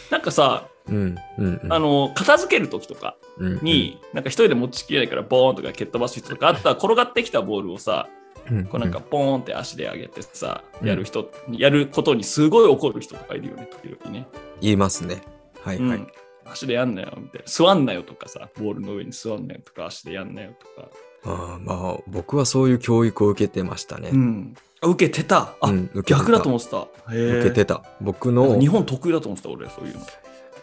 [0.10, 1.74] なんかさ、うん、うん、うん。
[1.74, 8.08] あの、片付けるときとかうん、に、なんか一人で持ちきれないからボーンとか蹴っ飛ばす人とか、あとは転がってきたボールをさ、
[8.50, 14.28] うん、こうなんかポーンって足で上げてさ、うんやる人、やることにすごい怒る人とかいるよね、時々ね。
[14.62, 15.22] 言いますね。
[15.62, 15.98] はい、はい。
[15.98, 16.08] うん
[16.52, 17.44] 足でやんなよ、みたいな。
[17.46, 20.90] 座んなよとかさ、ボールの上に座んなよとか、足でやんなよとか。
[21.26, 24.10] あーまあ、僕はそういう教育を受けてましたね。
[24.12, 24.56] うん。
[24.82, 25.54] あ受けてた。
[25.62, 26.88] あ、うん受けてた逆だと思ってた。
[27.08, 27.84] 受けてた。
[28.02, 30.02] 僕のか日本得意だと思ってた、俺、そういうの。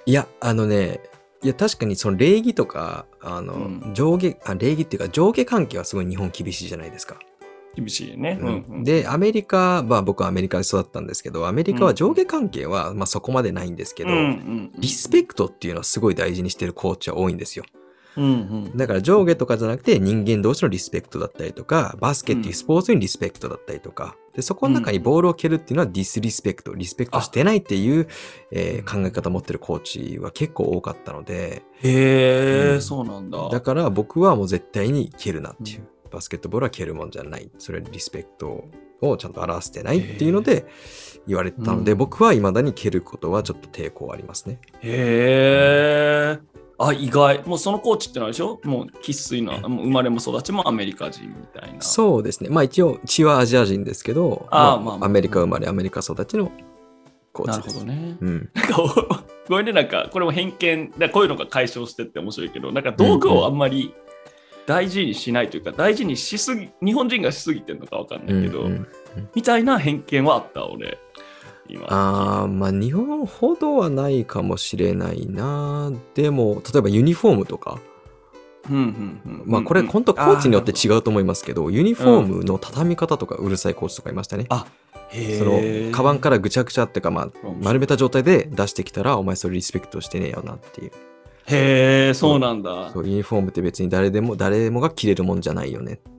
[0.07, 1.01] いや、あのね、
[1.43, 3.59] いや、確かにその礼儀とか、あの、う
[3.91, 7.19] ん上下、あ、礼儀っていうか上下関係はすごい日本厳しいじゃないですか。
[7.75, 8.39] 厳しいね。
[8.41, 17.65] ううんんうん、で、アメリカ、まあ僕はアメリカで育ったんですけど、アメリカは上下関係は、まあそこまでないんですけど、うんうんうんリスペクトっていうのはすごい大事にしてるコーチは多いんですよ。
[18.17, 18.29] うんう
[18.75, 18.77] ん。
[18.77, 28.07] だから上下とかじゃなくて人間同士のリスペクトだったりとか、バスケっていうスポーツにリスペクトだったりとか、でそこの中にボールを蹴るっていうのはディスリスペクト、リスペクトしてないっていう、
[28.53, 33.49] えー考え方を持ってるコーチは結構多かったので、へえ、うんそうなんだ。
[33.49, 35.89] だから僕はもう絶対に蹴るなっていう。
[36.11, 37.51] バスケットボールは蹴るもんじゃない。
[37.59, 38.69] それリスペクト
[39.01, 40.67] をちゃんと表してないっていうので
[41.27, 44.61] 言われてたので、うん僕は未だに蹴ることはちょっと抵抗ありますね。
[44.83, 46.56] へえ。
[46.79, 47.43] あ、意外。
[47.47, 48.61] もうそのコーチってのはでしょ？
[48.65, 51.81] もう生粋な、もう生まれも育ちもアメリカ人みたいな。
[51.81, 52.51] そうですね。
[52.51, 56.53] まあ一応血はアジア人ですけど、あーまあまあアメリカ生まれ、アメリカ育ちの
[57.33, 57.81] コーなるチです。
[57.81, 58.17] ほどね。
[58.21, 58.51] うん。
[58.55, 58.87] なんかお
[59.49, 63.95] ごめんね、なんかこれも偏見でこういうのが解消してって面白いけど、なんか道具をあんまり
[64.67, 68.87] 大事にしないというか、大事にしすぎ、日本人がしすぎてるのかわかんないけど、うんうん
[69.35, 70.99] みたいな偏見はあった、俺。
[71.69, 71.87] 今。
[71.89, 75.93] あーまあ日本ほどはないかもしれないな。
[76.15, 77.79] でも、例えばユニフォームとか、
[78.69, 84.47] うんうんうんまあこれうん本当コーチによってあ違うと思いますけど、ユニフォームの畳み方とかうるさいコーチとかいましたね。
[84.49, 84.67] あ
[85.09, 87.31] へそーの、カバンからぐちゃぐちゃっていうか、まあ、
[87.63, 90.91] 丸めた状態で出してきたら、お前それリスペクトしてねえよなっていう。
[91.47, 92.91] へえ、そうなんだ。
[92.93, 96.01] そう、ユニフォームって別に誰でも、誰もが着れるもんじゃないよね。
[96.05, 96.16] うんうんうん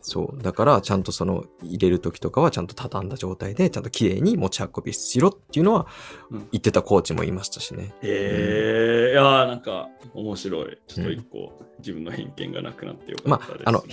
[0.00, 0.42] そう。
[0.42, 5.86] だから、ちゃんとその、入れる時とかはちゃんと畳んだ状態で、ちゃんと綺麗に持ち運びしろっていうのは
[6.30, 7.94] うん、言ってたコーチもいましたしね。
[8.02, 10.78] へえ、いやーなんか面白い。
[10.86, 13.64] ちょっと一個、自分の偏見がなくなってよかったです、ね。
[13.64, 13.84] まああの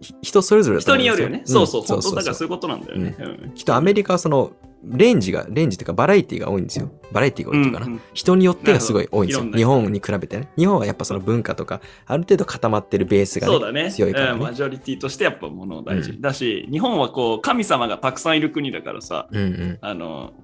[0.00, 1.42] ひ人それぞれ人によるよね。
[1.44, 1.86] そうそう、ん。
[1.86, 3.16] 本当だからそういうことなんだよね。
[3.18, 3.52] うん。
[3.52, 4.52] きっとアメリカはその、
[4.86, 6.90] レンジが、レンジっていうかバラエティが多いんですよ。
[7.12, 7.86] バラエティが多いっていうかな。
[7.86, 9.52] うんうん人によってがすごい多いんですよ。
[9.52, 10.48] 日本に比べてね。
[10.56, 13.90] 日本はやっぱその文化とか、ある程度固まってるベースが、ねそうだね。
[13.90, 14.32] 強いからね。
[14.32, 19.78] うんマジョリティとしてやっぱものを大事、うんだし、日本はこう、神様がたくさんいる国だからさ、うんうん。
[19.80, 20.32] あの、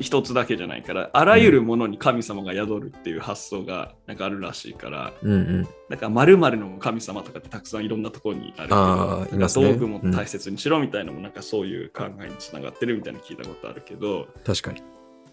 [0.00, 5.62] 一つだけじゃないから、あらゆるものに神様が宿るっていう発想がなんかあるらしいから、うんうん。
[5.88, 14.82] だから〇〇の神様とかってたくさんいろんなところにあるけど、ね道具も大切にしろみたいなのもなんかそういう考えにつながってるみたいなの聞いたことあるけど、確かに。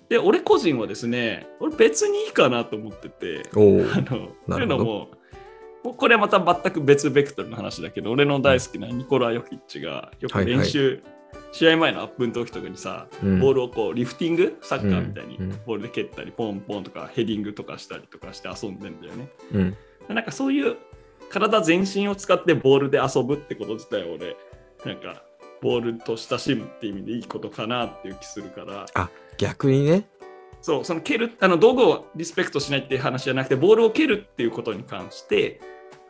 [0.09, 3.43] で、俺個人はですね、俺別にいいかなと思ってて。
[3.53, 5.09] あの、となるほどいうのも、
[5.83, 11.03] もうこれはまた全く別ベクトルの話だけど、俺の大好きなニコラ・ヨキッチがよく練習、
[11.53, 19.29] 試合前のアップの時とかにさ、うんボールをこうリフティング、サッカーみたいにボールで蹴ったり、ポンポンとかヘディングとかしたりとかして遊んでんだよね。
[19.53, 19.77] うん。
[20.15, 20.75] なんかそういう
[21.29, 24.35] 体全身を使ってボールで遊ぶってこと自体は俺、
[24.83, 25.23] なんか
[25.61, 30.09] ボールと親しむって意味でいいことかなっていう気するから、逆にね。
[30.61, 35.61] そう、その蹴る、あの道具をリスペクトしないっていう話じゃなくて、ボールを蹴るっていうことに関して、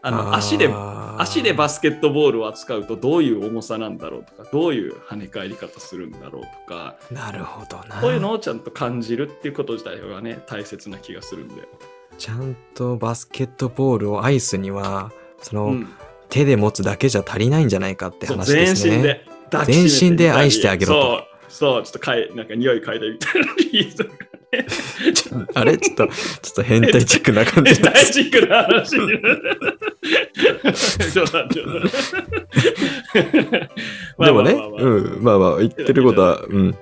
[0.05, 0.69] あの足で、
[1.17, 8.01] 足でバスケットボールを扱うとどういう重さなんだろうとか、どういう跳ね返り方するんだろうとか、なるほどな。
[8.01, 11.69] こういうのをちゃんと感じるっていうこと自体がね、大切な気がするんだよ。
[12.17, 15.87] ちゃんとバスケットボールを愛すには、その、うん、
[16.29, 18.91] 手で持つだけじゃ足りないんじゃないかって話ですね。
[18.91, 19.25] 全身で
[19.65, 23.47] 全身で愛してあげろとそう、そう、ちょっとかいなんか匂い嗅いでみたいな。
[25.53, 25.77] あれ？
[25.79, 26.13] ちょっと、ちょ
[26.51, 27.81] っと変態チックな感じ。
[27.81, 28.97] 大チックな話。
[31.11, 31.89] 冗談冗談。
[34.19, 34.81] でもね、まあまあまあまあ。
[34.81, 36.75] うん、まあまあ、言ってることは、うん、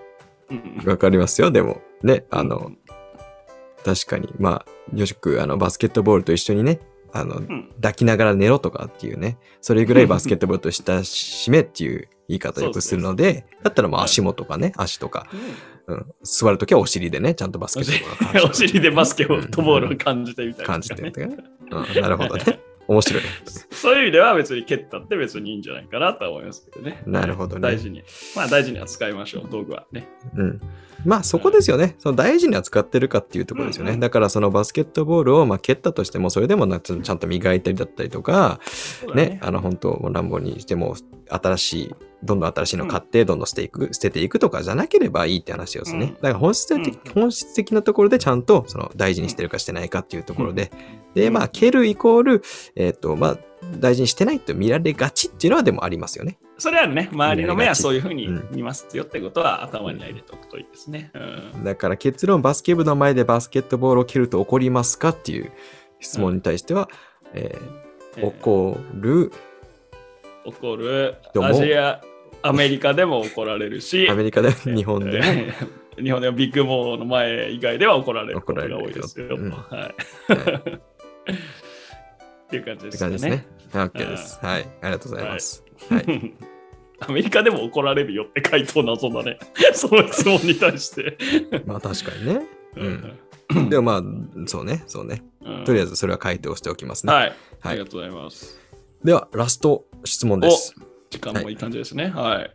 [0.49, 0.81] うん。
[0.85, 1.51] わかりますよ。
[1.51, 2.77] でも、ね、あのうん、
[3.83, 6.79] 確かに、まあ、よしく、あの、バスケットボールと一緒にね、
[7.13, 7.69] あの、うん。
[7.75, 15.27] 抱きながら寝ろとかっていうね、それぐらいバスケットボールと親しめっていう言い方をよくするので、 だったらもう足元とかね、足とか、
[15.87, 21.37] うん、座るときはお尻でね、ちゃんとバスケットボールを感じ お尻でバスケットボールを感じてみたいな、感じてるとかね。
[21.71, 22.59] うん、なるほどね。
[22.87, 23.23] 面白い。
[23.71, 27.01] そういう意味では別に蹴ったって別にいいんじゃないかなとは思いますけどね。
[27.05, 28.03] なるほどね大事に。
[28.35, 30.09] まあ大事に扱いましょう、道具はね。
[30.35, 30.61] うん。
[31.05, 31.95] まあそこですよね。
[31.99, 33.91] その大事に扱ってるかっていうところですよね。
[33.91, 40.95] うんうんだからそのバスケットボールをまあ蹴ったとしても、それでもなちゃんちゃんと磨いたりだったりとか、そうだね、あの本当、乱暴にしても、
[41.31, 46.05] 新しい、どんどん新しいの買って、どんどん捨ていく、捨てていくとかじゃなければいいって話ですね。
[46.05, 46.13] うん。
[46.15, 47.13] だから本質的、うん。
[47.13, 50.71] 本質的なところでちゃんとその大事にしてるかしてないかっていうところで、
[51.15, 51.33] で、うん。
[51.33, 52.41] まあ、蹴るイコール、
[52.75, 53.37] えっ、と、まあ、
[53.79, 56.37] 大事にしてないと見られがちっていうのはでもありますよね。
[56.57, 58.47] それはね、周りの目はそういうふうにうん。
[58.51, 61.11] 見ますよってことは頭に入れておくといいですね。
[61.13, 61.63] うん。
[61.63, 65.51] だから結論、バスケ部の前でバスケットボールを蹴ると怒りますかっていう
[65.99, 66.89] 質問に対しては、
[67.33, 68.27] えーえー。
[68.27, 69.31] 怒る、
[70.45, 72.01] 怒るどうもアジア、
[72.41, 75.21] アメリカでも怒られるし、アメリカでも日本で
[76.01, 79.35] 日本でもビッグモーの前以外では怒られることが怒られる多いですよ。
[79.35, 79.93] うんは
[81.27, 81.31] い。
[81.31, 83.11] っていう感じですかね。
[83.11, 83.45] ですね。
[83.71, 84.39] OK です。
[84.43, 84.67] はい。
[84.81, 85.63] ありがとうございます。
[85.89, 86.33] はい。
[86.99, 89.39] アメリカでも怒られるよって回答謎だね。
[89.73, 91.17] その質問に対して。
[91.65, 92.41] まあ確かにね。
[92.75, 93.69] うん。
[93.69, 95.23] でもまあ、そうね、そうね。
[95.43, 97.13] うんとりあえずそれは回答しておきますね。
[97.13, 97.35] はい。
[97.63, 98.59] あはいりがとうございます。
[99.03, 100.75] では、ラスト質問です。
[101.09, 102.07] 時間もいい感じですね。
[102.09, 102.51] はい。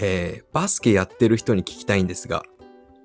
[0.00, 2.42] えーバスケやってる人に聞きたいんですが、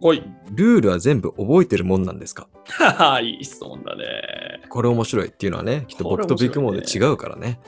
[0.01, 0.23] ほい。
[0.51, 2.47] ルールは全部覚えてるもんなんですか？
[2.69, 4.05] は はいい質問だね。
[4.69, 7.59] これ面白いっていうのはね、きっと僕とビッグモーで違うからね。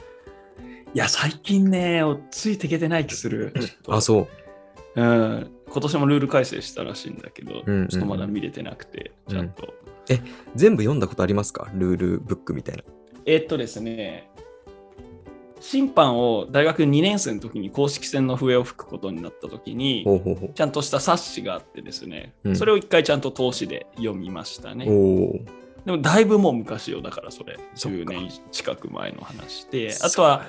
[0.93, 2.01] いや、最近ね、
[2.32, 3.53] ついていけてない気する。
[3.88, 4.28] あ、そ
[4.95, 5.01] う。
[5.01, 5.51] うん。
[5.69, 9.73] 今年もルール改正したらしいんだけど、うんうんちょっとまだ見れてなくて、ちゃんと。
[10.55, 11.69] 全部読んだことありますか？
[11.73, 12.84] ルールブックみたいな。
[13.25, 14.30] えっとですね、
[15.59, 20.05] 審判を大学2年生の時に公式戦の笛を吹くことになった時に、
[20.55, 22.55] ちゃんとした冊子があってですね、うん。
[22.55, 24.75] それを一回ちゃんと通しで読みましたう。
[24.75, 24.85] ね。
[25.85, 27.97] でもだいぶもう昔よ、だからそれ、そっか。
[27.97, 30.45] 10年近く前の話で、あとは、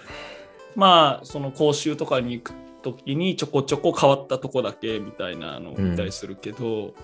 [0.74, 2.52] まあ、その講習とかに行く
[2.82, 6.94] 時にちょこちょこ変わったとこだけみたいなのを見たりするけど、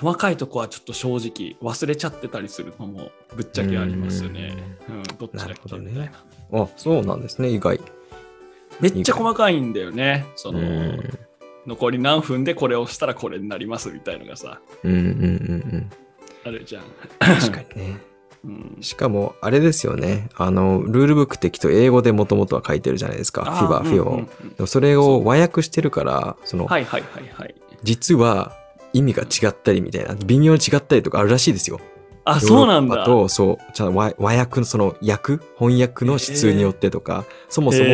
[0.00, 4.56] 細かいとこはちょっと正直忘れちゃってたりするのもぶっちゃけありますね。
[4.88, 5.76] うん、どっちだっけ？
[5.78, 6.10] みたい
[6.52, 6.62] な。
[6.62, 7.80] あ、そうなんですね、意外。
[8.80, 10.26] めっちゃ細かいんだよね。
[10.36, 11.18] その、うん
[11.66, 15.16] 残り何分でこれをしたらこれになりますみたいのがさ、うんうんうんう
[15.76, 15.90] ん。
[16.46, 16.84] あるじゃん。
[17.18, 17.98] 確かにね。
[18.42, 20.30] うん、しかも、あれですよね。
[20.36, 23.44] あの、ルールブックってきっと英語でもともとは書いてるじゃないですか。
[23.44, 24.04] フィバ、フィオ。
[24.04, 27.54] うんうんうんでもそれを和訳してるから、その、はいはいはいはい。
[27.82, 28.56] 実は
[28.92, 31.80] 意味が違ったりみたいな、微妙に違ったりとかあるらしいですよ。
[32.24, 33.04] あ、そうなんだ。
[33.04, 37.88] と、そう、ちゃんと和和訳のその訳、翻訳の質によってとか、そもそも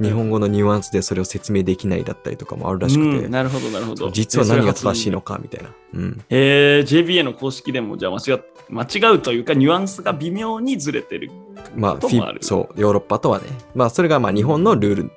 [0.00, 4.10] 日本語のニュアンスでそれを説明できないだったりとかもあるらしくて、うんなるほどなるほど。
[4.10, 5.70] 実は何が正しいののかみたいな。
[5.94, 6.24] うん。
[6.30, 11.30] えー、JBA の公式でもじゃあ間違っ間違うというかニュアンスが微妙にずれてる。
[11.74, 13.46] まあ、フこともあるィそう、ヨーロッパとはね。
[13.74, 15.10] まあ、それがまあ日本のルール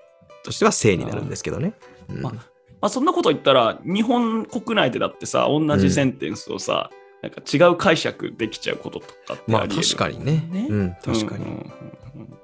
[0.44, 1.74] としては正になるんですけどね。
[2.10, 2.51] うんまあ
[2.82, 6.90] まあ、そんなこと言ったら日本国内でだってさ同じセンテンスをさ、
[7.22, 10.48] なんか違う解釈できちゃうこととかってまあ、あり得る確かにね。
[10.52, 10.68] ね。
[10.68, 11.46] うん、確かに。
[11.46, 11.68] うんうんうん
[12.16, 12.30] うん。
[12.30, 12.38] ま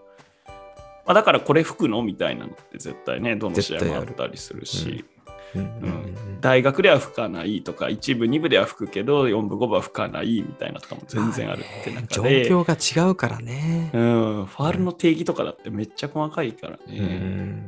[1.07, 5.05] あ、だからこれ吹くのみたいなのって絶対ねどの試合もあったりするし、
[5.55, 5.61] うん。
[5.61, 5.69] うん。
[5.71, 13.89] うん大学では吹かないとか一部二部では吹くけど4部5部は吹かないみたいなとかも全然あるってまあね中で、状況が違うからね。
[13.91, 16.99] うん、ファールの定義とかだってめっちゃ細かいからうね。
[16.99, 17.67] ん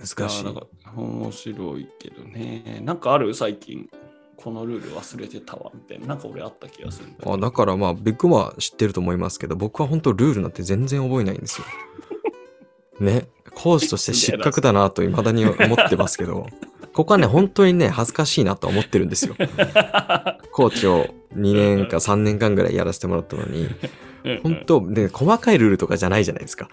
[0.00, 0.44] 難しい
[0.96, 2.80] 面白いけどね。
[2.82, 3.34] なんかある？
[3.34, 3.88] 最近、
[4.36, 6.06] このルール忘れてたわみたいな。
[6.06, 11.66] なんか俺あった気がするんだあだからまあ、ビッグは知ってると思いますけど、僕は本当ルールなんて全然覚えないんですよ。
[13.00, 13.28] ね。
[13.54, 16.46] 講師として失格だなと未だに思ってますけど、
[16.94, 19.34] ここはね、本当にね、恥ずかしいなと思ってるんですよ。
[20.52, 23.68] コーチを2年か3年間ぐらいやらせてもらったのに、
[24.42, 26.68] 本当、で、細かいルールとかじゃないじゃないですか。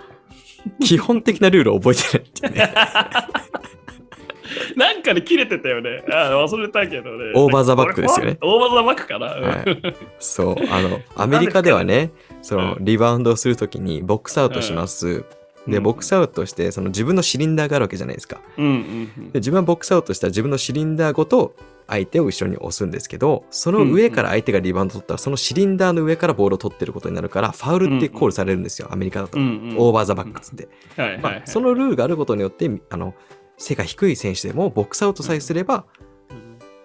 [0.81, 2.73] 基本的なルールを覚えてないってね。
[4.75, 6.03] なんかで切れてたよね。
[6.09, 7.31] あ忘れたけどね。
[7.35, 9.27] オーバーザバックですよねオーバーザバックかな。
[9.27, 12.11] はいそう、あの、アメリカではね、
[12.41, 15.25] その、リバウンドをするときに、ボックスアウトします。
[15.67, 18.39] で、うんボックスアウトして、その自分のシリンダーがあるわけじゃないですか。
[18.57, 21.53] うんうんうんで、自分はボックスアウトしたら自分のシリンダーごと
[21.87, 29.37] 相手を後ろに押すんですけど、その上から相手がリバウンド取ったら、そのシリンダーの上からボールを取ってることになるから、ファウルってコールされるんですよ、アメリカだと。
[29.37, 30.67] over the back っつって。
[31.21, 33.13] まあ、そのルールがあることによって、あの、
[33.57, 35.85] 背が低い選手でもボックスアウトさえすれば、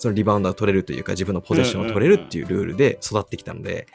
[0.03, 3.87] そのリバウンドが取れるというか、自分のポゼッションを取れるっていうルールで育ってきたので、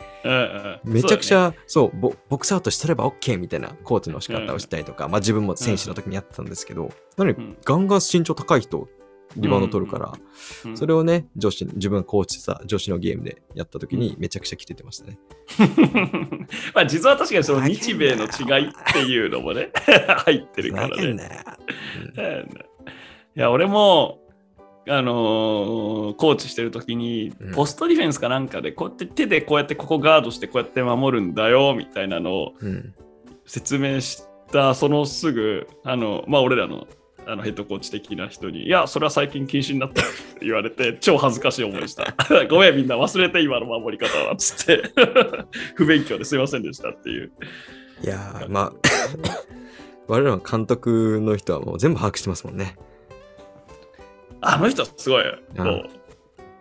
[0.86, 8.88] めちゃくちゃ、そうボ、ボックスアウトしとれば OK みたいなコーチの仕方をしたりとか、まあ自分も選手の時にやってたんですけど、なのにうんガンガン身長高い人、
[9.36, 10.14] リバウンド取るから、
[10.66, 15.20] うんそれをね、女子、自分がコーチした女子のゲームでやった時にめちゃくちゃ切れてましたね。
[16.74, 19.72] まあ実は確かにその日米の違いっていうのもね
[20.26, 21.44] 入ってるからね。
[23.36, 24.20] いや俺も
[24.90, 32.94] あのーコーチしてる時にうんポストディフェンスかなんかでこうやって手でこうやってここガードしてこうやって守るんだよみたいなのをうん。
[33.46, 36.86] 説明したそのすぐあのまあ俺らの
[37.28, 42.16] あのヘッドコーチ的な人に、いや、それは最近禁止になったよって言われて、超恥ずかしい思いした。
[42.50, 44.92] ごめん、みんな忘れて、今の守り方は、つって。
[45.76, 47.32] 不勉強ですいませんでしたっていう。
[48.02, 48.74] いやー、まあ、
[50.08, 52.78] 我々の監督の人はもう全部把握してますもんね。
[54.40, 55.24] あの人すごい。
[55.24, 55.90] うんもう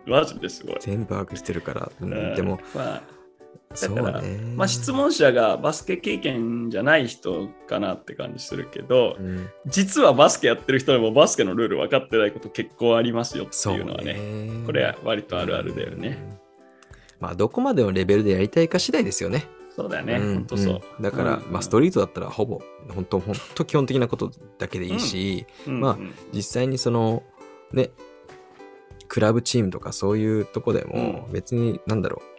[0.09, 0.77] マジですごい。
[0.79, 1.91] 全部把握してるから。
[2.01, 3.03] うんうんでも、まあ、
[3.73, 4.39] そうからね。
[4.55, 14.13] まあ、質問者がバスケ経験じゃない人かなって感じするけど、うん、実はバスケやってる人でもバスケのルール分かってないこと結構ありますよっていうのはね。
[14.13, 14.65] ね。
[14.65, 16.07] これは割とあるあるだよね。
[16.09, 16.39] うん。
[17.19, 19.47] まあ、どこまでのレベルでやりたいか次第ですよね。
[19.75, 20.17] そうだよね。
[20.17, 20.81] んほんとそう。
[20.97, 27.21] うんだから、うんまあ、ストリートだったらほぼ、本当本当基本的なことだけでいいし、まあうんうん実際にその、
[27.71, 27.91] ね、
[29.07, 32.36] クラブチームとかそういうとこでもう別に、なんだろう、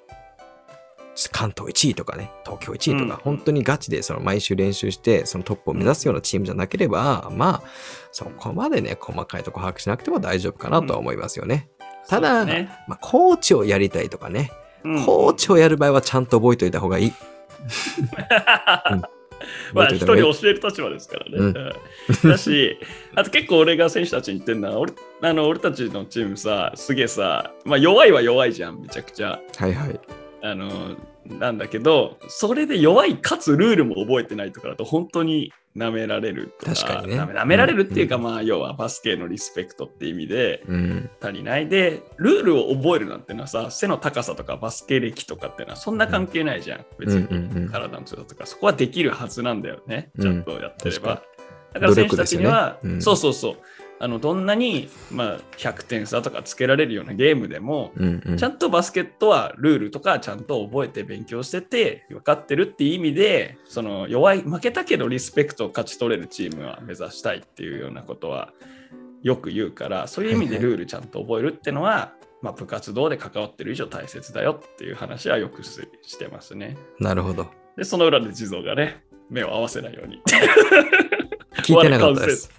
[1.32, 7.68] 関東1位とかね、東京1位とか、うん本当にガチでその毎週練習して、そのトップを目指すようなチームじゃなければ、まあ、
[8.12, 11.68] そこまでね、細かいとこ把握しなくても大丈夫かなとは思いますよね。
[12.08, 14.52] ただ、そうねまあ、コーチをやりたいとかね、
[14.84, 17.12] うんコーチをやる場合はちゃんと覚えておいた方がいい。
[19.72, 20.20] まあ、人教え
[20.52, 21.30] る立場ですからね。
[21.38, 21.72] うんうん
[22.30, 22.78] だし、
[23.14, 24.92] あと結構俺が選手たちに言ってるのは、俺
[25.22, 29.40] あの俺たちのチームさ、すげえさ、まあ、弱いは弱いじゃん、めちゃくちゃ。
[29.56, 30.00] はいはい。
[30.42, 37.20] あのなんだけど、それで弱いかつルールも覚えてないとかだと本当に舐められるとか確かにね。
[37.20, 38.22] 舐められるっていうか、うん。
[38.22, 41.10] まあ要はバスケのリスペクトって意味でうん。
[41.20, 46.86] 足りないでルールを覚えるなんてのはさ背の高さとかバスケ歴とかってのはそんな関係ないじゃん。
[46.98, 47.62] 別うんうんうん。
[47.64, 48.46] に体の強さとか。
[48.46, 50.10] そこはできるはずなんだよね。
[50.16, 50.22] うん。
[50.22, 51.38] ちゃんとやってれば、確
[51.74, 53.02] だから選手たちには、ねうん。
[53.02, 53.56] そうそうそう
[54.00, 68.52] あのどんなに、まあ、100点差とかつけられるようなゲームでも、うんうんちゃんとバスケットはルールとかちゃんと覚えて勉強してて分かってるっていう意味でその弱い負けたけどリスペクトを勝ち取れるチームは目指したいっていうようなことは
[69.22, 76.76] よく言うからそういう意味でルールちゃんと覚えるってのは、まあ、部活動で関わってる以上大切だよっていう話はよくししてますね。
[77.00, 77.48] なるほど。
[77.76, 80.22] でその裏で地蔵がね目を合わせないように。
[81.62, 82.50] 聞いてなかったです。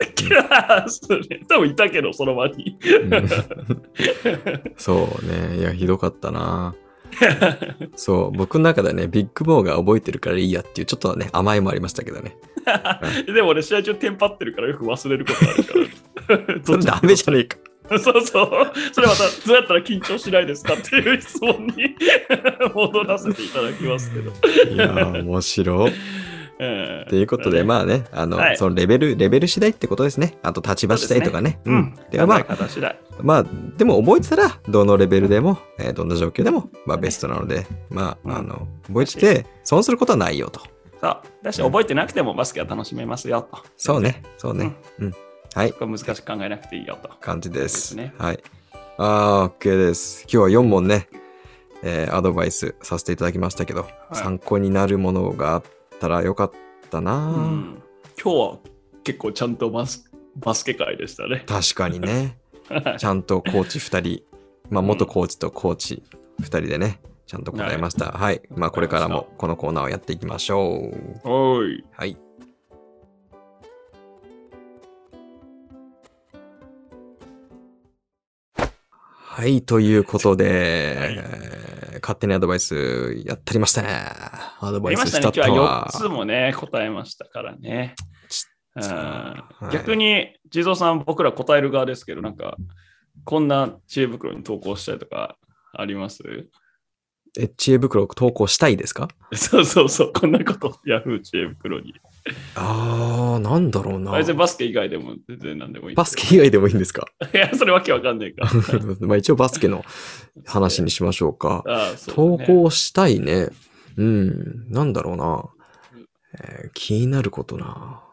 [0.87, 2.77] そうね 多分いたけどその場に。
[2.81, 3.29] うん
[4.77, 5.57] そうね。
[5.59, 6.75] いや、ひどかったな。
[7.95, 12.37] そう、僕の中ではね、ビッグボーが覚えてるからいいやっていう、ちょっとね、甘えもありましたけどね。
[13.25, 16.63] でも俺試合中テンパってるからよく忘れることあるから。
[16.63, 17.57] それダメじゃねえか。
[17.97, 18.71] そうそう。
[18.93, 21.95] それまたどうやったら緊張しないですかっていう質問に
[22.73, 24.31] 戻らせていただきますけど。
[24.73, 25.91] いやー、面白い。
[26.59, 30.37] えということで、まあね、あの、はいそのレベル、レベル次第ってことですね。
[30.43, 31.59] あと立場次第とかね。
[31.65, 31.71] う。
[31.71, 31.95] うん。
[32.11, 32.45] ではまあ。
[33.21, 33.45] まあ、
[33.77, 40.61] でも覚えてたら、どのレベルでも、えーどんな状況でも、まあベストなので、まうんあ、あの、覚えてて、損することはないよと。
[41.01, 41.21] そう。
[41.43, 43.59] だし、覚えてなくてもバスケは楽しめますよと。
[43.77, 44.75] そうね、そうね。
[44.99, 45.13] うん。
[45.55, 47.09] はい、これ難しく考えなくていいよと。
[47.21, 47.95] 感じです。
[47.95, 48.39] ですねはい。
[48.97, 50.23] あー、OK です。
[50.23, 51.07] 今日は4問ね、
[51.83, 55.63] えーアドバイスさせていただきましたけど、い参考になるものがあっ
[55.99, 56.51] たらよかっ
[56.89, 57.83] たな、うん。
[58.21, 58.57] 今日は
[59.03, 61.43] 結構ちゃんとバスバスケ界でしたね。
[61.45, 62.37] 確かにね。
[62.97, 64.23] ちゃんとコーチ2人、
[64.69, 66.03] まあ、元コーチとコーチ
[66.41, 68.11] 2人でね、ちゃんと答えました。
[68.11, 68.41] はい。
[68.55, 70.91] まあ、これからもこのコーナーをやっていきましょ
[71.25, 71.29] う。
[71.29, 71.83] おい。
[71.91, 72.17] はい。
[79.01, 81.48] はい、ということで、はいえー
[82.09, 83.89] 勝手にアドバイスやってりましたね。
[84.61, 85.23] アドバイスしたね。
[85.25, 87.93] タットは今日は4つもね、答えましたからね。
[88.75, 92.57] うんはい逆に、地蔵さん、僕ら答える側ですけど、なんか、
[93.25, 95.37] こんな知恵袋に投稿したりとか
[95.73, 96.23] あります？
[97.37, 99.07] え、知恵袋投稿したいですか？
[99.35, 101.93] そうそうそう、こんなこと、ヤフー知恵袋に。
[102.55, 104.11] あー、なんだろうな。
[104.17, 105.95] 別にバスケ以外でも全然何でもいい。
[105.95, 107.05] バスケ以外でもいいんですか？
[107.33, 108.51] いや、それわけわかんないから。
[109.07, 109.83] まあ一応バスケの
[110.45, 111.63] 話にしましょうか。
[111.67, 113.49] ああそうね稿したいね。
[113.97, 115.49] うん、なんだろうな。
[116.41, 118.03] えー気になることな。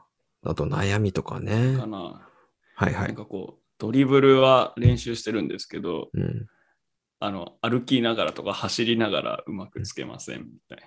[0.44, 1.86] あと悩みとかねか。
[1.86, 1.86] な。
[1.86, 2.02] なん
[2.74, 3.14] はいはい。
[3.14, 6.46] かこう、ドリブルは練習してるんですけど、うん、
[7.20, 10.86] あの、歩きながらとか走りながらうまくつけませんみたいな。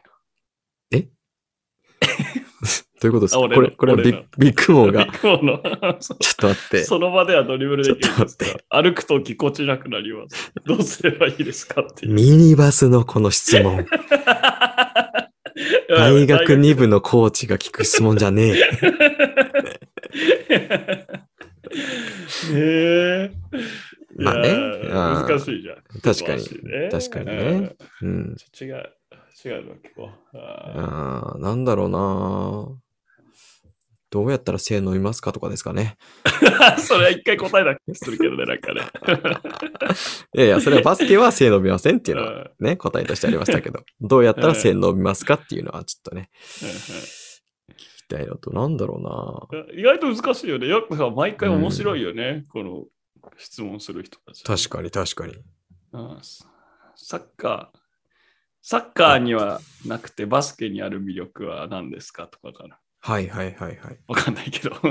[3.00, 3.40] ということですか？
[3.42, 5.12] これ、これはビッビッグモーがビ。
[5.12, 6.84] ッグモーのそ ちょっと待って。
[6.84, 8.46] その場ではドリブルできるんですか？
[8.82, 10.52] 歩くとぎこちなくなります。
[10.66, 12.08] どうすればいいですかって。
[12.08, 13.86] ミニバスのこの質問。
[15.90, 18.54] 大学2部のコーチが聞く質問じゃねえ。
[22.54, 23.32] ねえ。
[24.16, 24.54] まあね
[24.92, 25.76] 難しいじゃん。
[26.02, 27.76] 確かにね確かにね。
[28.02, 28.08] うん。
[28.08, 28.90] うん違う、
[29.46, 30.10] 違うの結構。
[30.34, 32.68] ああーなんだろうな。
[34.12, 35.98] どうやったら性飲みますかとかですかね。
[36.26, 38.82] ー それは一回答えなくするけどね、なんかね。
[40.36, 50.68] いやいや、それはバスケは性飲みませんっていうのはうんね、答えとしてありましたけど、どうやったら性飲みますかっていうのはちょっとね、聞きたいのと、なんだろ意外と難しいよね。
[50.68, 52.86] よくさ毎回面白いよね、この
[53.38, 54.44] 質問する人たち。
[54.44, 54.58] うな。
[54.58, 55.34] 確かに確かに。
[55.94, 56.18] うん
[57.02, 57.80] サッカー、
[58.62, 62.78] サッカーにはなくてバスケにある魅力は何ですかとかかな。
[63.00, 64.00] はいはいはいはい。
[64.08, 64.76] わかんないけど。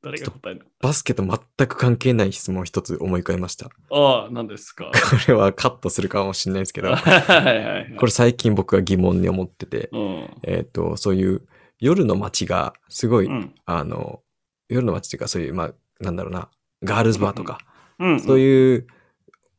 [0.00, 3.68] 誰が答えるバスケと全く関係ない質問一つ思い浮かべました。
[3.68, 4.92] こああ、何ですか？
[5.26, 7.00] れはカットするかもしれないですけど、はい
[7.44, 7.96] はいはい。
[7.96, 10.30] これ最近僕が疑問に思ってて、うん。
[10.44, 11.42] えっ、と、そういう
[11.80, 13.54] 夜の街がすごい、うん。
[13.66, 14.22] あの、
[14.68, 16.48] 夜の街っていうかそういう、まあ、なんだろうな、
[16.84, 17.58] ガールズバーとか、
[17.98, 18.20] うん。
[18.20, 18.86] そうういう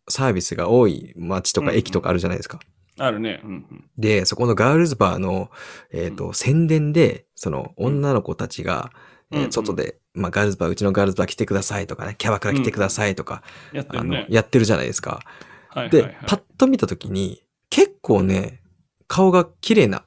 [0.07, 2.59] サービスが多い街とかうん駅とかあるじゃないですか。
[2.99, 3.03] ん。
[3.03, 3.41] あるね。
[3.43, 3.89] うんうん。
[3.97, 5.49] で、そこのガールズバーの、
[5.91, 8.91] えっ、と、宣伝で、その女の子たちが、
[9.31, 14.25] えーうんうん外で、まあ、ガールズバー、うちのガールズバー来てくださいとかね、キャバクラ来てくださいとか、あのやってるね、。
[14.27, 15.21] やってるじゃないですか。
[15.69, 18.61] はいはいで、はいパッと見たときに、結構ね、
[19.07, 20.03] 顔が綺麗な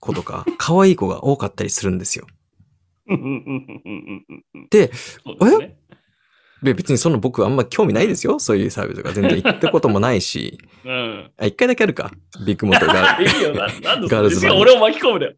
[0.00, 2.26] 子とか、 可愛い子が多かったりするんですよ。
[3.06, 5.36] うんうんうんうんうんうんうんで、そう
[6.64, 8.38] で別にその僕あんま興味ないですよ。
[8.38, 10.58] そういうサービスとか全然行ったこともないし。
[10.82, 11.30] うん。
[11.36, 12.10] あ、一回だけあるか。
[12.46, 13.20] ビッグモーターが。
[13.22, 13.66] いいよな。
[13.82, 15.34] なんでガールズ俺を巻き込むだ よ。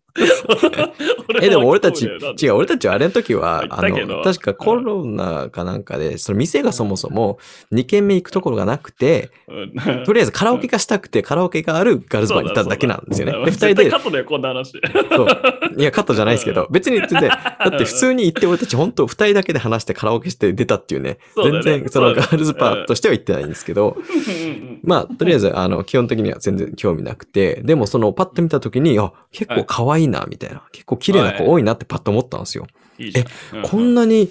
[1.42, 2.06] え、でも俺たち、
[2.40, 7.38] 違う、俺たちはあれの時は、あの、確かコロナかなんかで、その店がそもそも
[7.72, 13.32] 2軒目行くところがなくて、うんとりあえずカラオケがしたくて、カラオケがあるガールズバーに行っただけなんですよね。
[13.32, 14.72] で、二人でカ、ットだよ、こんな話。
[15.14, 15.28] そう。
[15.76, 21.62] いや、カットじゃないですけど、別に全然、だって普通に行って俺たち本当二人だけで話してカラオケして出たっていうね、ね。
[21.62, 23.96] 全然そのガールズバーとしては行ってないんですけど、
[24.82, 30.62] まあ、とりあえず、あの、基本的には全然興味なくて、でもその、パッと見たときに、あ、結構可愛いな、みたいな。
[30.72, 32.66] 結構綺麗な子多いなってパッと思ったんですよ。
[32.98, 33.08] い。
[33.08, 33.62] いじゃん。
[33.62, 34.30] こんなに、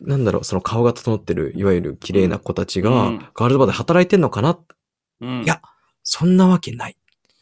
[0.00, 3.18] なんだろう、その顔が整ってる、いわゆる綺麗な子たちが、うん。
[3.18, 4.58] ガールズバーで働いてんのかな？
[5.20, 5.42] うん。
[5.42, 5.60] いや
[6.04, 6.96] そんなわけない。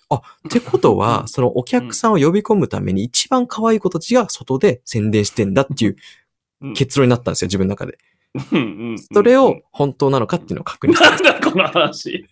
[0.08, 0.20] あ、っ
[0.50, 5.96] てことは、 そのお客さんを呼び込むために一番可愛い子たちが外で宣伝してんだっていう
[6.62, 6.74] うん。
[6.74, 7.98] 結論になったんですよ、自分の中で。
[8.52, 11.10] うんうんそれを本当なのかっていうのを確認した。
[11.10, 12.26] なんだこの話。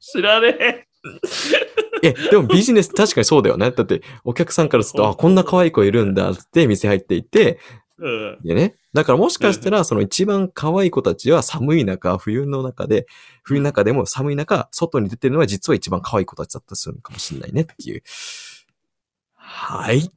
[0.00, 0.88] 知らね
[2.02, 3.70] え、でもビジネス確かにそうだよね。
[3.70, 7.58] だってお客さんからすると、あ、こんな可愛い子いるんだって店入っていて、
[8.42, 8.74] でね。
[8.92, 13.06] だからもしかしたら、その一番可愛い子たちは寒い中、冬の中で、
[13.42, 18.02] 冬の中でも寒い中、外に出てるのは実は一番可愛い子たちだったりするのかもしれないねっていう。
[19.34, 20.10] はい。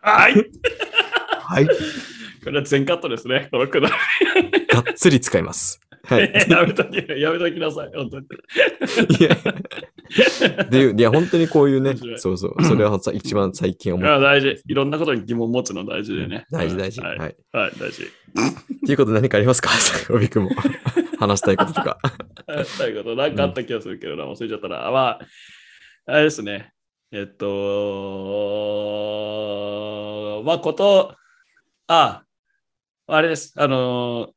[0.00, 0.34] はい。
[1.40, 1.68] はい。
[2.46, 3.88] これは全カットですね、このくだ
[4.52, 4.66] り。
[4.68, 5.80] がっつり使います。
[6.06, 6.32] はい。
[6.48, 8.26] やめとき、やめときなさい、本当に。
[9.18, 12.64] いや、でいういや、本当にこういうねそうそう。
[12.64, 14.62] それはさ一番最近思っあ大事。
[14.64, 16.46] いろんところに疑問持つの大事でね。
[16.52, 17.00] 大事大事。
[17.00, 17.08] は。
[17.08, 17.20] はいい。
[17.20, 18.04] はい、大事。
[18.04, 18.06] っ
[18.86, 19.70] ていうことで何かありますか？
[20.10, 20.50] おびくんも。
[21.18, 21.98] 話したいこととか。
[22.78, 24.88] ということ、なんかあった気がするけどな、忘れちゃったな。
[24.92, 25.18] まあ、
[26.06, 26.70] あれですね。
[27.10, 27.46] えっと、
[30.44, 31.16] まあ、こと、
[31.88, 32.25] あ、
[33.06, 33.52] あれです。
[33.56, 34.30] あの、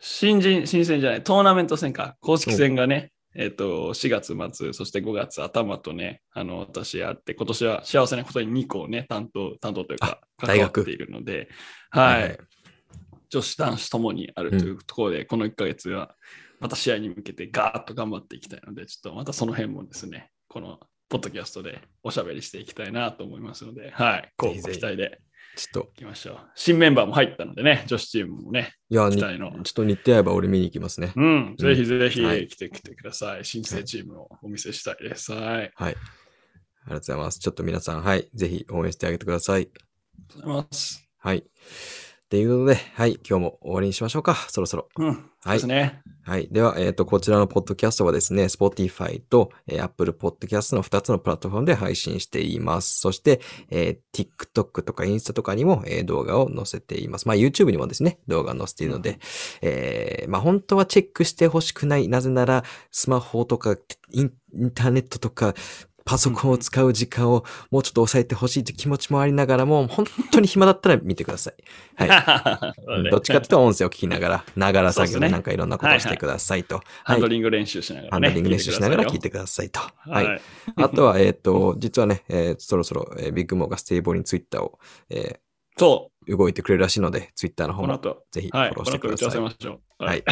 [0.00, 10.72] 新人、新戦じゃない、トーナメント戦か、公式戦がね、えっと、4月末、そして5月頭とね、あの、私やって、今年は幸せなことに2校ね、担当、担当というか、あ大学。
[10.72, 11.48] 関わっているので、
[11.90, 12.38] はい。
[13.30, 16.14] 女子男子ともにあるというところで、この1ヶ月は
[16.60, 20.78] また試合に向けてガーッと頑張っていきたいので、ちょっとまたその辺もですね、この
[21.08, 25.20] ポッドキャストでおしゃべりしていきたいなと思いますので、はい、こうご期待で
[25.56, 26.38] ちょっと、いきましょう。
[26.54, 31.12] 新メンバーも入ったのでね、女子チームもね、いや、にちょっと日程合えば俺見に行きますね。
[31.14, 33.44] うん、ぜひぜひはい来てきてください。
[33.44, 35.32] 新生チームをお見せしたいです。
[35.32, 35.42] はい。
[35.44, 35.94] ありがはい。
[35.94, 37.38] ありがとうございます。
[37.38, 38.28] ちょっと皆さん、はい。
[38.34, 39.66] ぜひ応援してあげてください。
[39.66, 41.08] とうございます。
[41.18, 41.44] はい。
[42.32, 43.20] ということで、はい。
[43.28, 44.34] 今日も終わりにしましょうか。
[44.48, 44.88] そろそろ。
[44.96, 46.00] うん、そうですね。
[46.24, 46.48] はい。
[46.50, 53.00] では、えっ、と、こちらのポッドキャストはですね、Spotify と、えー Apple Podcast の2つのプラットフォームで配信しています。
[53.00, 57.28] そして、えー TikTok とかインスタとかにも、えー動画を載せています。
[57.28, 59.18] まあ、YouTube にもですね、動画載せているので、
[59.60, 62.08] えーまあ、本当はチェックしてほしくない。
[62.08, 63.76] なぜなら、スマホとか
[64.10, 64.30] イン
[64.70, 65.52] ターネットとか、
[66.04, 71.54] パソコンを使う時間をもうちょっと抑えてほしいという気持ちもありながらも、本当に暇だったら見てください。
[71.96, 72.06] は
[72.66, 72.74] い。
[72.86, 76.80] うんどっちかっていうと音声を聞きながら、ながら作業でなんかいろんなことをしてくださいと。
[77.04, 77.30] ハンドはい。
[77.30, 78.28] リング練習しながらね。
[78.28, 79.80] ハンドリング練習しながら聞いててくださいと。
[79.98, 80.28] はいい。
[80.76, 84.78] あとは、えっ、と、実はね、えーそろそろ、えービッグモーがステーブルにツイッターを、
[85.10, 85.40] え
[85.76, 87.98] そー動いてくれるらしいので、ツイッターのう、方も
[88.30, 89.40] ぜひフはい、ォローしてください。
[89.98, 90.24] はい。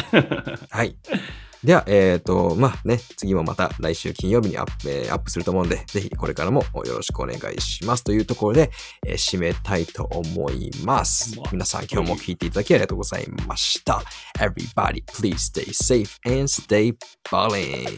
[0.69, 0.95] はい。
[1.63, 8.03] では、えっ、と、まあね、次もまた来週金曜日にアップ,、えーアップすると思うんで、ぜひこれからもよろしくお願いします。
[8.03, 8.71] というところで、
[9.05, 11.49] えー締めたいと思いますまあ。
[11.51, 14.01] 皆さん今日も聞いていただきありがとうございました。
[14.39, 16.95] Everybody, please stay safe and stay
[17.29, 17.95] balling.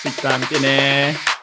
[0.00, 1.41] ツイッター見てね